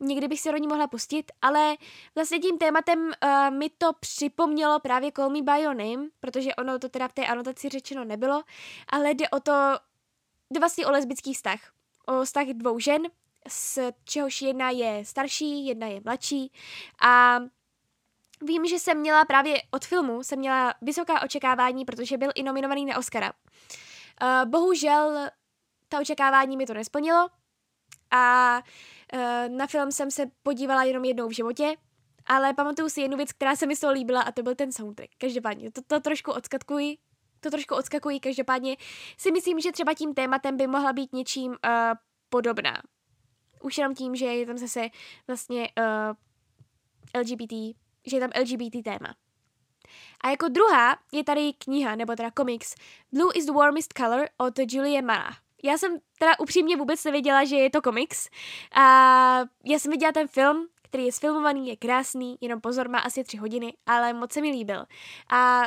[0.00, 1.76] někdy bych se do ní mohla pustit, ale
[2.14, 6.78] vlastně tím tématem uh, mi to připomnělo právě Call Me By Your Name, protože ono
[6.78, 8.42] to teda v té anotaci řečeno nebylo,
[8.88, 9.52] ale jde o to,
[10.50, 11.60] jde vlastně o lesbický vztah.
[12.06, 13.02] O vztah dvou žen,
[13.48, 16.52] z čehož jedna je starší, jedna je mladší
[17.02, 17.40] a
[18.42, 22.86] Vím, že jsem měla právě od filmu, jsem měla vysoká očekávání, protože byl i nominovaný
[22.86, 23.32] na Oscara.
[24.22, 25.28] Uh, bohužel
[25.88, 27.28] ta očekávání mi to nesplnilo
[28.10, 28.56] a
[29.14, 31.76] uh, na film jsem se podívala jenom jednou v životě,
[32.26, 34.72] ale pamatuju si jednu věc, která se mi z toho líbila a to byl ten
[34.72, 35.10] soundtrack.
[35.18, 36.98] Každopádně, to, to trošku odskatkuji,
[37.40, 38.76] to trošku odskakují, každopádně
[39.18, 41.56] si myslím, že třeba tím tématem by mohla být něčím uh,
[42.28, 42.82] podobná.
[43.62, 44.88] Už jenom tím, že je tam zase
[45.26, 47.76] vlastně uh, LGBT
[48.06, 49.14] že je tam LGBT téma.
[50.20, 52.74] A jako druhá je tady kniha, nebo teda komiks
[53.12, 55.30] Blue is the warmest color od Julie Mara.
[55.62, 58.28] Já jsem teda upřímně vůbec nevěděla, že je to komiks.
[58.74, 58.82] A
[59.64, 63.36] já jsem viděla ten film, který je sfilmovaný, je krásný, jenom pozor, má asi tři
[63.36, 64.84] hodiny, ale moc se mi líbil.
[65.32, 65.62] A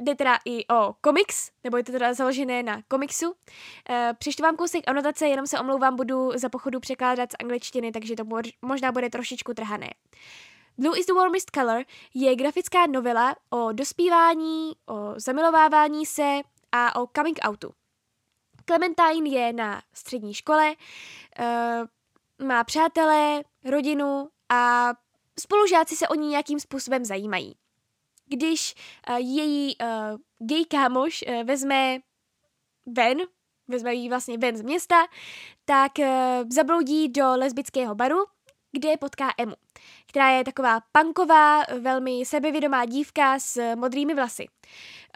[0.00, 3.34] jde teda i o komiks, nebo je to teda založené na komiksu.
[3.90, 8.16] E, přečtu vám kousek anotace, jenom se omlouvám, budu za pochodu překládat z angličtiny, takže
[8.16, 8.24] to
[8.62, 9.90] možná bude trošičku trhané.
[10.78, 16.40] Blue is the warmest color je grafická novela o dospívání, o zamilovávání se
[16.72, 17.74] a o coming outu.
[18.66, 20.74] Clementine je na střední škole,
[21.40, 24.92] uh, má přátelé, rodinu a
[25.40, 27.56] spolužáci se o ní nějakým způsobem zajímají.
[28.26, 28.74] Když
[29.10, 29.88] uh, její uh,
[30.38, 31.98] gay kámoš vezme
[32.86, 33.18] ven,
[33.68, 35.06] vezme ji vlastně ven z města,
[35.64, 35.92] tak
[36.48, 38.24] zabloudí do lesbického baru,
[38.72, 39.54] kde potká Emu,
[40.10, 44.48] která je taková punková, velmi sebevědomá dívka s modrými vlasy.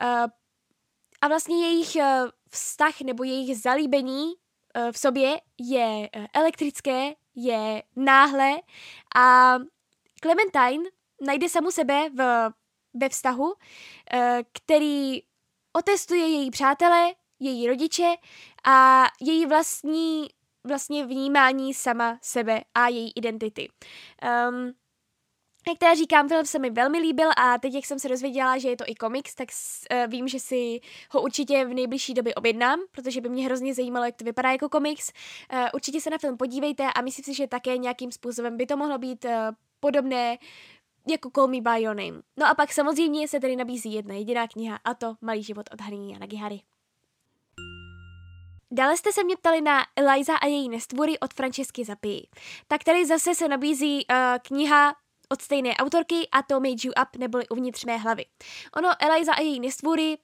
[0.03, 0.31] Uh,
[1.21, 2.03] a vlastně jejich uh,
[2.51, 8.53] vztah nebo jejich zalíbení uh, v sobě je elektrické, je náhle
[9.17, 9.55] a
[10.23, 10.91] Clementine
[11.21, 12.51] najde samu sebe v,
[12.95, 13.55] ve vztahu,
[14.53, 15.23] který
[15.73, 18.15] otestuje její přátelé, její rodiče
[18.65, 20.29] a její vlastní
[20.65, 23.69] vlastně vnímání sama sebe a její identity.
[24.49, 24.73] Um,
[25.69, 28.69] jak teda říkám, film se mi velmi líbil a teď, jak jsem se dozvěděla, že
[28.69, 29.49] je to i komiks, tak
[29.93, 34.07] uh, vím, že si ho určitě v nejbližší době objednám, protože by mě hrozně zajímalo,
[34.07, 35.13] jak to vypadá jako komiks.
[35.53, 38.77] Uh, určitě se na film podívejte a myslím si, že také nějakým způsobem by to
[38.77, 39.31] mohlo být uh,
[39.81, 40.39] podobné
[41.11, 42.23] jako Call Me By Your Name.
[42.37, 45.81] No a pak samozřejmě se tady nabízí jedna jediná kniha a to Malý život od
[45.81, 46.61] Harini a Nagihary.
[48.71, 52.29] Dále jste se mě ptali na Eliza a její nestvory od Francesky Zapii.
[52.69, 54.95] Tak tady zase se nabízí uh, kniha
[55.29, 58.25] od stejné autorky a to Made You Up neboli Uvnitř mé hlavy.
[58.77, 60.19] Ono Eliza a její nestvůry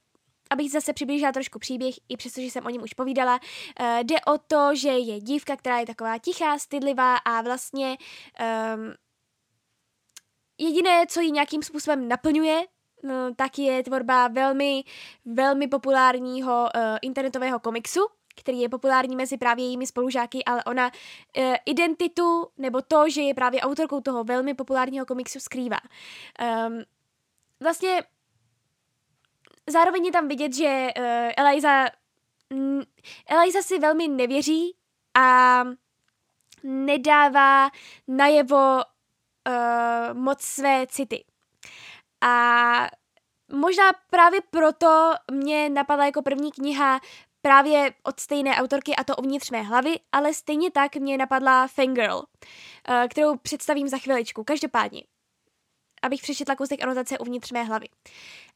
[0.50, 3.40] abych zase přiblížila trošku příběh, i přestože jsem o něm už povídala,
[3.80, 7.96] uh, jde o to, že je dívka, která je taková tichá, stydlivá a vlastně
[8.76, 8.94] um,
[10.58, 12.62] jediné, co ji nějakým způsobem naplňuje,
[13.02, 14.84] no, tak je tvorba velmi,
[15.24, 18.00] velmi populárního uh, internetového komiksu,
[18.40, 20.90] který je populární mezi právě jejími spolužáky, ale ona
[21.36, 25.80] e, identitu nebo to, že je právě autorkou toho velmi populárního komiksu skrývá.
[26.68, 26.82] Um,
[27.60, 28.02] vlastně
[29.70, 31.04] zároveň je tam vidět, že uh,
[31.36, 31.86] Eliza,
[32.50, 32.82] mm,
[33.26, 34.76] Eliza si velmi nevěří
[35.14, 35.64] a
[36.62, 37.70] nedává
[38.08, 41.24] najevo uh, moc své city.
[42.20, 42.86] A
[43.52, 47.00] možná právě proto mě napadla jako první kniha
[47.42, 52.22] právě od stejné autorky a to uvnitř mé hlavy, ale stejně tak mě napadla Fangirl,
[52.88, 54.44] eh, kterou představím za chviličku.
[54.44, 55.02] Každopádně,
[56.02, 57.88] abych přečetla kousek anotace uvnitř mé hlavy.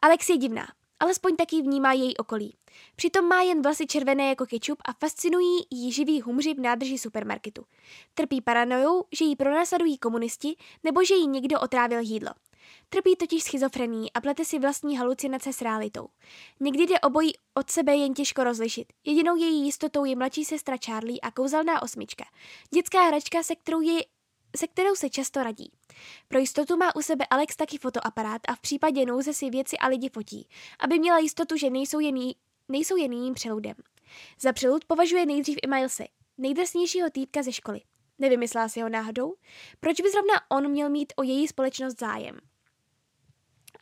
[0.02, 0.66] Alex je divná,
[1.00, 2.56] alespoň taky vnímá její okolí.
[2.96, 7.64] Přitom má jen vlasy červené jako kečup a fascinují jí živí humři v nádrži supermarketu.
[8.14, 12.30] Trpí paranojou, že jí pronásledují komunisti nebo že jí někdo otrávil jídlo.
[12.88, 16.08] Trpí totiž schizofrení a plete si vlastní halucinace s realitou.
[16.60, 18.92] Někdy jde obojí od sebe jen těžko rozlišit.
[19.04, 22.24] Jedinou její jistotou je mladší sestra Charlie a kouzelná osmička.
[22.74, 24.00] Dětská hračka, se kterou, je,
[24.56, 25.72] se kterou se často radí.
[26.28, 29.88] Pro jistotu má u sebe Alex taky fotoaparát a v případě nouze si věci a
[29.88, 30.48] lidi fotí,
[30.78, 32.36] aby měla jistotu, že nejsou jen, jí,
[32.68, 33.74] nejsou jen jejím přeludem.
[34.40, 36.04] Za přelud považuje nejdřív i Milese,
[36.38, 37.80] nejdrsnějšího týpka ze školy.
[38.18, 39.34] Nevymyslela si ho náhodou?
[39.80, 42.38] Proč by zrovna on měl mít o její společnost zájem?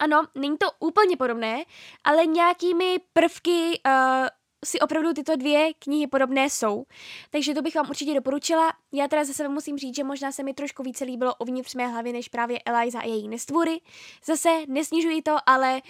[0.02, 1.64] Ano, není to úplně podobné,
[2.04, 4.26] ale nějakými prvky uh,
[4.64, 6.84] si opravdu tyto dvě knihy podobné jsou.
[7.30, 8.72] Takže to bych vám určitě doporučila.
[8.92, 11.86] Já teda za sebe musím říct, že možná se mi trošku více líbilo uvnitř mé
[11.86, 13.80] hlavy, než právě Eliza a její nestvůry.
[14.24, 15.80] Zase nesnižuji to, ale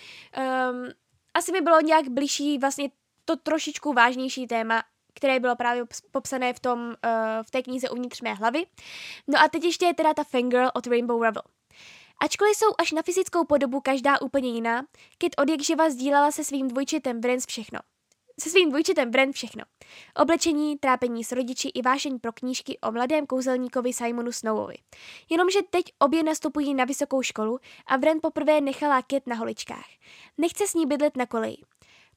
[0.72, 0.88] um,
[1.34, 2.90] asi by bylo nějak blížší vlastně
[3.24, 4.82] to trošičku vážnější téma,
[5.14, 6.94] které bylo právě popsané v, tom, uh,
[7.42, 8.66] v té knize uvnitř mé hlavy.
[9.28, 11.42] No a teď ještě je teda ta Fangirl od Rainbow Rebel.
[12.22, 14.82] Ačkoliv jsou až na fyzickou podobu každá úplně jiná,
[15.18, 17.78] Kit od jak živa sdílela se svým dvojčitem Vren všechno.
[18.40, 19.64] Se svým dvojčitem Vren všechno.
[20.16, 24.74] Oblečení, trápení s rodiči i vášeň pro knížky o mladém kouzelníkovi Simonu Snowovi.
[25.30, 29.86] Jenomže teď obě nastupují na vysokou školu a Vren poprvé nechala Kit na holičkách.
[30.38, 31.56] Nechce s ní bydlet na koleji.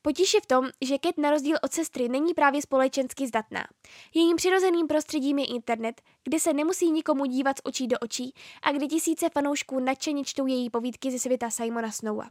[0.06, 3.68] Potíž je v tom, že Kat na rozdíl od sestry není právě společensky zdatná.
[4.14, 8.34] Jejím přirozeným prostředím je internet, kde se nemusí nikomu dívat z očí do očí
[8.64, 12.30] a kde tisíce fanoušků nadšeně čtou její povídky ze světa Simona Snowa.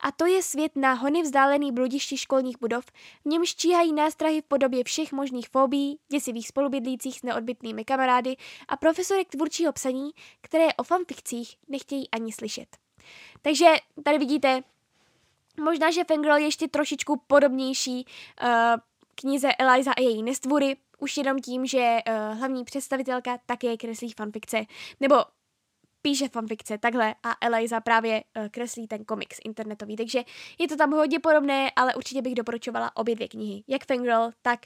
[0.00, 2.84] A to je svět na hony vzdálený bludišti školních budov,
[3.24, 8.36] v němž číhají nástrahy v podobě všech možných fóbií, děsivých spolubydlících s neodbitnými kamarády
[8.68, 10.10] a profesorek tvůrčího psaní,
[10.40, 12.76] které o fanfikcích nechtějí ani slyšet.
[13.42, 13.66] Takže
[14.04, 14.62] tady vidíte,
[15.60, 18.06] Možná, že Fangirl je ještě trošičku podobnější
[18.42, 18.48] uh,
[19.14, 24.64] knize Eliza a její nestvůry, už jenom tím, že uh, hlavní představitelka také kreslí fanfikce,
[25.00, 25.16] nebo
[26.02, 30.22] píše fanfikce takhle a Eliza právě uh, kreslí ten komiks internetový, takže
[30.58, 34.60] je to tam hodně podobné, ale určitě bych doporučovala obě dvě knihy, jak Fangirl, tak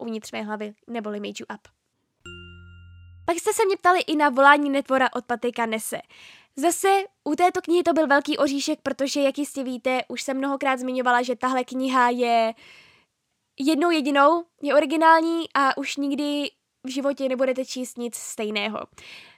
[0.00, 1.68] Uvnitř mé hlavy, neboli Made You Up.
[3.24, 6.00] Pak jste se mě ptali i na volání netvora od Patrika Nese.
[6.56, 6.88] Zase
[7.24, 11.22] u této knihy to byl velký oříšek, protože, jak jistě víte, už jsem mnohokrát zmiňovala,
[11.22, 12.54] že tahle kniha je
[13.60, 16.50] jednou jedinou, je originální a už nikdy
[16.84, 18.78] v životě nebudete číst nic stejného.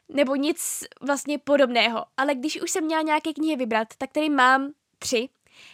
[0.08, 2.04] Nebo nic vlastně podobného.
[2.16, 5.28] Ale když už jsem měla nějaké knihy vybrat, tak tady mám tři.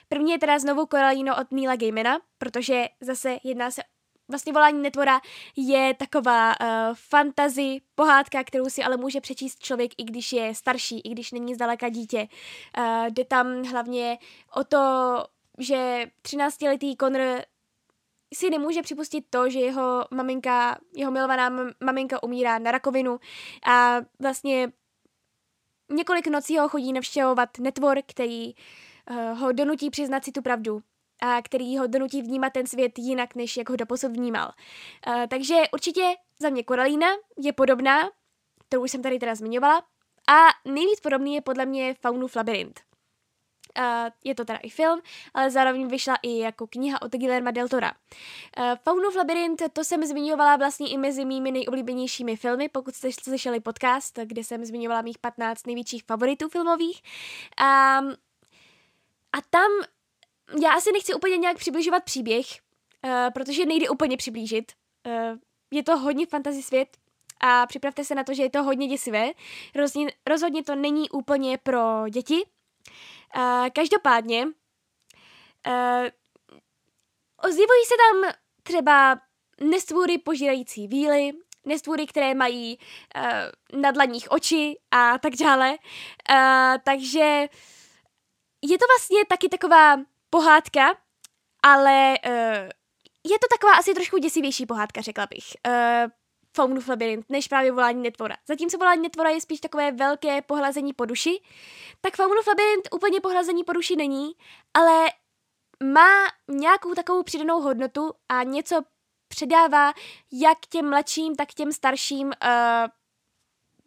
[0.09, 3.83] První je teda znovu Koralino od Neila Gaimana, protože zase jedná se
[4.31, 5.21] vlastně volání netvora
[5.57, 11.01] je taková uh, fantazy, pohádka, kterou si ale může přečíst člověk, i když je starší,
[11.01, 12.29] i když není zdaleka dítě.
[12.79, 14.19] Uh, jde tam hlavně
[14.55, 14.79] o to,
[15.59, 17.43] že 13-letý Connor
[18.35, 23.21] si nemůže připustit to, že jeho maminka, jeho milovaná maminka umírá na rakovinu
[23.67, 24.73] a vlastně
[25.91, 30.83] několik nocí ho chodí navštěvovat netvor, který uh, ho donutí přiznat si tu pravdu
[31.21, 34.53] a který ho donutí vnímat ten svět jinak, než jak ho doposud vnímal.
[35.07, 37.09] Uh, takže určitě za mě Koralína
[37.39, 38.11] je podobná,
[38.69, 39.83] to už jsem tady teda zmiňovala,
[40.29, 42.81] a nejvíc podobný je podle mě Faunův labirint.
[43.79, 43.85] Uh,
[44.25, 45.01] je to teda i film,
[45.35, 47.93] ale zároveň vyšla i jako kniha od Guillerma del Tora.
[48.59, 53.61] Uh, Faunův labirint, to jsem zmiňovala vlastně i mezi mými nejoblíbenějšími filmy, pokud jste slyšeli
[53.61, 57.03] podcast, kde jsem zmiňovala mých 15 největších favoritů filmových.
[57.61, 58.15] Um,
[59.33, 59.71] a tam
[60.63, 62.47] já asi nechci úplně nějak přibližovat příběh,
[63.05, 64.73] uh, protože nejde úplně přiblížit.
[65.07, 65.39] Uh,
[65.71, 66.97] je to hodně fantasy svět
[67.41, 69.31] a připravte se na to, že je to hodně děsivé.
[69.75, 72.43] Rozhodně, rozhodně to není úplně pro děti,
[73.37, 76.09] Uh, každopádně uh,
[77.37, 78.33] ozývají se tam
[78.63, 79.21] třeba
[79.61, 81.33] nestvůry požírající víly,
[81.65, 82.79] nestvůry, které mají
[83.17, 85.71] uh, na dlaních oči a tak dále.
[85.71, 87.49] Uh, takže
[88.63, 89.97] je to vlastně taky taková
[90.31, 90.97] pohádka,
[91.63, 92.69] ale uh,
[93.25, 95.45] je to taková asi trošku děsivější pohádka, řekla bych.
[95.67, 96.11] Uh,
[96.57, 98.37] Faunův labirint, než právě volání netvora.
[98.49, 101.43] Zatímco volání netvora je spíš takové velké pohlazení po duši,
[102.01, 104.33] tak Faunův labirint úplně pohlazení po duši není,
[104.75, 105.11] ale
[105.85, 106.11] má
[106.49, 108.83] nějakou takovou přidanou hodnotu a něco
[109.29, 109.93] předává
[110.33, 112.33] jak těm mladším, tak těm starším uh,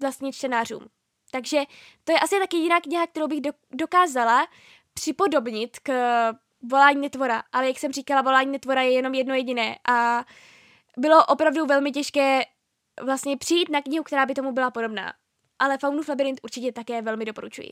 [0.02, 0.88] vlastně čtenářům.
[1.32, 1.64] Takže
[2.04, 4.48] to je asi taky jiná kniha, kterou bych do, dokázala
[4.94, 5.94] připodobnit k
[6.72, 7.44] volání netvora.
[7.52, 10.26] Ale jak jsem říkala, volání netvora je jenom jedno jediné a
[10.98, 12.42] bylo opravdu velmi těžké
[13.02, 15.14] vlastně přijít na knihu, která by tomu byla podobná.
[15.60, 17.72] Ale Faunův labirint určitě také velmi doporučuji.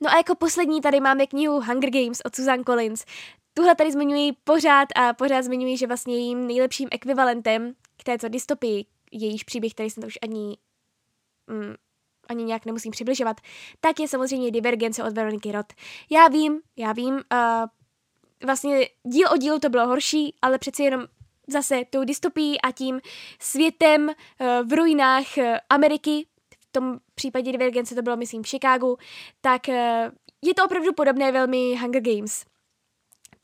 [0.00, 3.04] No a jako poslední tady máme knihu Hunger Games od Susan Collins.
[3.54, 8.86] Tuhle tady zmiňuji pořád a pořád zmiňuji, že vlastně jejím nejlepším ekvivalentem k této dystopii,
[9.12, 10.56] jejíž příběh, který jsem to už ani,
[11.46, 11.74] mm,
[12.28, 13.40] ani nějak nemusím přibližovat,
[13.80, 15.74] tak je samozřejmě Divergence od Veroniky Roth.
[16.10, 17.20] Já vím, já vím, uh,
[18.44, 21.06] vlastně díl o dílu to bylo horší, ale přeci jenom
[21.48, 23.00] zase tou dystopií a tím
[23.40, 26.26] světem uh, v ruinách uh, Ameriky,
[26.60, 28.96] v tom případě Divergence to bylo, myslím, v Chicagu,
[29.40, 29.74] tak uh,
[30.42, 32.44] je to opravdu podobné velmi Hunger Games.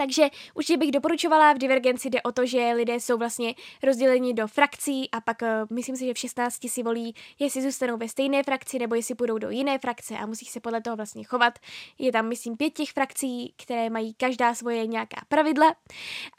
[0.01, 4.47] Takže určitě bych doporučovala, v Divergenci jde o to, že lidé jsou vlastně rozděleni do
[4.47, 8.43] frakcí a pak uh, myslím si, že v 16 si volí, jestli zůstanou ve stejné
[8.43, 11.59] frakci nebo jestli půjdou do jiné frakce a musí se podle toho vlastně chovat.
[11.99, 15.75] Je tam, myslím, pět těch frakcí, které mají každá svoje nějaká pravidla.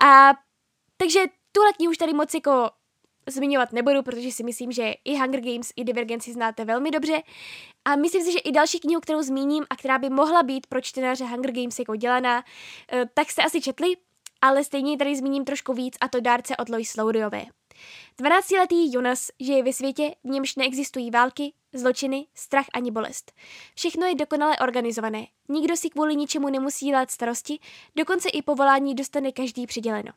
[0.05, 0.33] A
[0.97, 1.19] takže
[1.51, 2.69] Tuhle knihu už tady moc jako
[3.31, 7.21] zmiňovat nebudu, protože si myslím, že i Hunger Games, i Divergenci znáte velmi dobře.
[7.85, 10.81] A myslím si, že i další knihu, kterou zmíním a která by mohla být pro
[10.81, 12.43] čtenáře Hunger Games jako dělaná,
[12.91, 13.93] eh, tak jste asi četli,
[14.41, 17.45] ale stejně tady zmíním trošku víc a to dárce od Lois Lowryové.
[18.17, 23.31] 12-letý Jonas žije ve světě, v němž neexistují války, zločiny, strach ani bolest.
[23.75, 25.27] Všechno je dokonale organizované.
[25.49, 27.59] Nikdo si kvůli ničemu nemusí dělat starosti,
[27.95, 30.11] dokonce i povolání dostane každý přiděleno.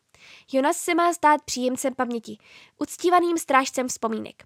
[0.52, 2.38] Jonas se má stát příjemcem paměti,
[2.78, 4.42] uctívaným strážcem vzpomínek.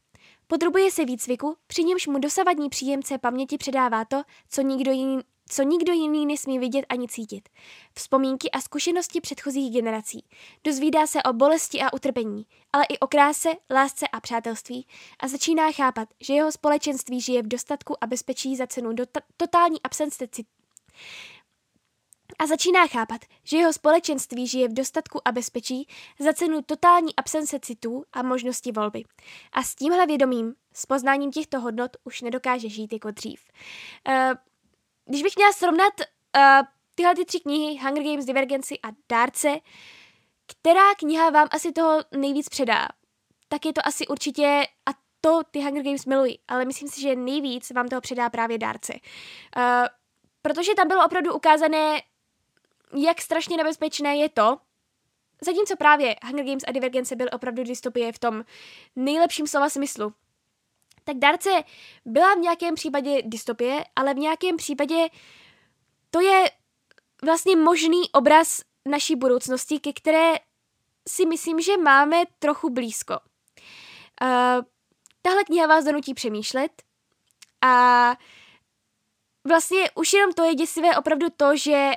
[0.46, 5.62] Podrobuje se výcviku, při němž mu dosavadní příjemce paměti předává to, co nikdo jiný, co
[5.62, 7.48] nikdo jiný nesmí vidět ani cítit.
[7.94, 10.24] Vzpomínky a zkušenosti předchozích generací.
[10.64, 14.86] Dozvídá se o bolesti a utrpení, ale i o kráse, lásce a přátelství
[15.20, 19.04] a začíná chápat, že jeho společenství žije v dostatku a bezpečí za cenu do
[19.36, 20.28] totální absence
[22.38, 25.86] a začíná chápat, že jeho společenství žije v dostatku a bezpečí
[26.18, 29.04] za cenu totální absence citů a možnosti volby.
[29.52, 33.40] A s tímhle vědomím, s poznáním těchto hodnot už nedokáže žít jako dřív.
[34.08, 34.14] Uh,
[35.08, 39.58] když bych měla srovnat uh, tyhle ty tři knihy, Hunger Games, Divergenci a Dárce,
[40.46, 42.88] která kniha vám asi toho nejvíc předá,
[43.48, 44.90] tak je to asi určitě, a
[45.20, 48.92] to ty Hunger Games miluji, ale myslím si, že nejvíc vám toho předá právě Dárce.
[48.92, 49.62] Uh,
[50.42, 52.02] protože tam bylo opravdu ukázané,
[52.96, 54.58] jak strašně nebezpečné je to,
[55.44, 58.44] zatímco právě Hunger Games a Divergence byly opravdu dystopie v tom
[58.96, 60.14] nejlepším slova smyslu,
[61.08, 61.64] tak Darce
[62.04, 65.08] byla v nějakém případě dystopie, ale v nějakém případě
[66.10, 66.50] to je
[67.24, 70.34] vlastně možný obraz naší budoucnosti, ke které
[71.08, 73.12] si myslím, že máme trochu blízko.
[74.22, 74.64] Uh,
[75.22, 76.82] tahle kniha vás donutí přemýšlet
[77.62, 78.14] a
[79.48, 81.92] vlastně už jenom to je děsivé opravdu to, že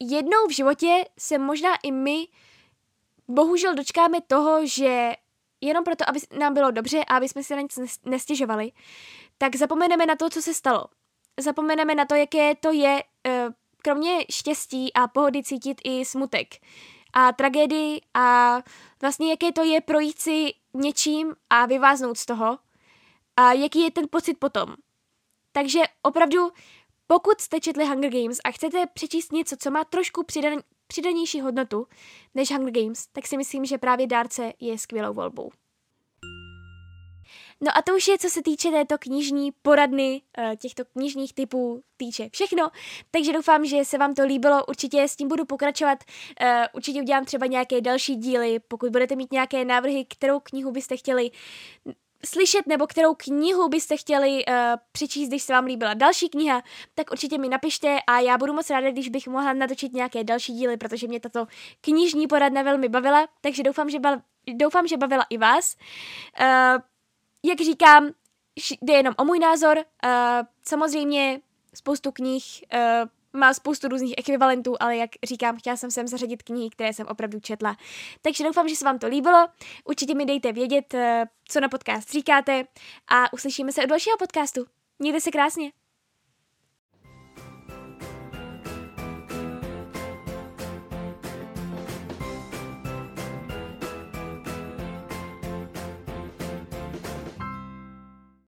[0.00, 2.26] jednou v životě se možná i my
[3.28, 5.12] bohužel dočkáme toho, že
[5.60, 8.72] jenom proto, aby nám bylo dobře a aby jsme si na nic nestěžovali,
[9.38, 10.84] tak zapomeneme na to, co se stalo.
[11.40, 13.48] Zapomeneme na to, jaké to je eh,
[13.82, 16.48] kromě štěstí a pohody cítit i smutek
[17.12, 18.58] a tragédii a
[19.00, 22.58] vlastně jaké to je projít si něčím a vyváznout z toho
[23.36, 24.74] a jaký je ten pocit potom.
[25.52, 26.50] Takže opravdu,
[27.06, 30.60] pokud jste četli Hunger Games a chcete přečíst něco, co má trošku přidan,
[30.90, 31.86] přidanější hodnotu
[32.34, 35.50] než Hunger Games, tak si myslím, že právě Dárce je skvělou volbou.
[37.60, 41.82] No a to už je, co se týče této knižní poradny, eh, těchto knižních typů
[41.96, 42.70] týče všechno,
[43.10, 45.98] takže doufám, že se vám to líbilo, určitě s tím budu pokračovat,
[46.40, 50.96] eh, určitě udělám třeba nějaké další díly, pokud budete mít nějaké návrhy, kterou knihu byste
[50.96, 51.30] chtěli
[52.24, 54.54] slyšet nebo kterou knihu byste chtěli uh,
[54.92, 56.62] přečíst, když se vám líbila další kniha,
[56.94, 60.52] tak určitě mi napište a já budu moc ráda, když bych mohla natočit nějaké další
[60.52, 61.46] díly, protože mě tato
[61.80, 64.22] knižní poradna velmi bavila, takže doufám, že, ba-
[64.54, 65.76] doufám, že bavila i vás.
[66.40, 66.80] Uh,
[67.44, 68.10] jak říkám,
[68.82, 69.78] jde jenom o můj názor.
[69.78, 70.12] Uh,
[70.66, 71.40] samozřejmě
[71.74, 72.44] spoustu knih
[72.74, 77.06] uh, má spoustu různých ekvivalentů, ale jak říkám, chtěla jsem sem zařadit knihy, které jsem
[77.06, 77.76] opravdu četla.
[78.22, 79.48] Takže doufám, že se vám to líbilo.
[79.84, 81.00] Určitě mi dejte vědět, uh,
[81.48, 82.64] co na podcast říkáte
[83.08, 84.66] a uslyšíme se u dalšího podcastu.
[84.98, 85.79] Mějte se krásně.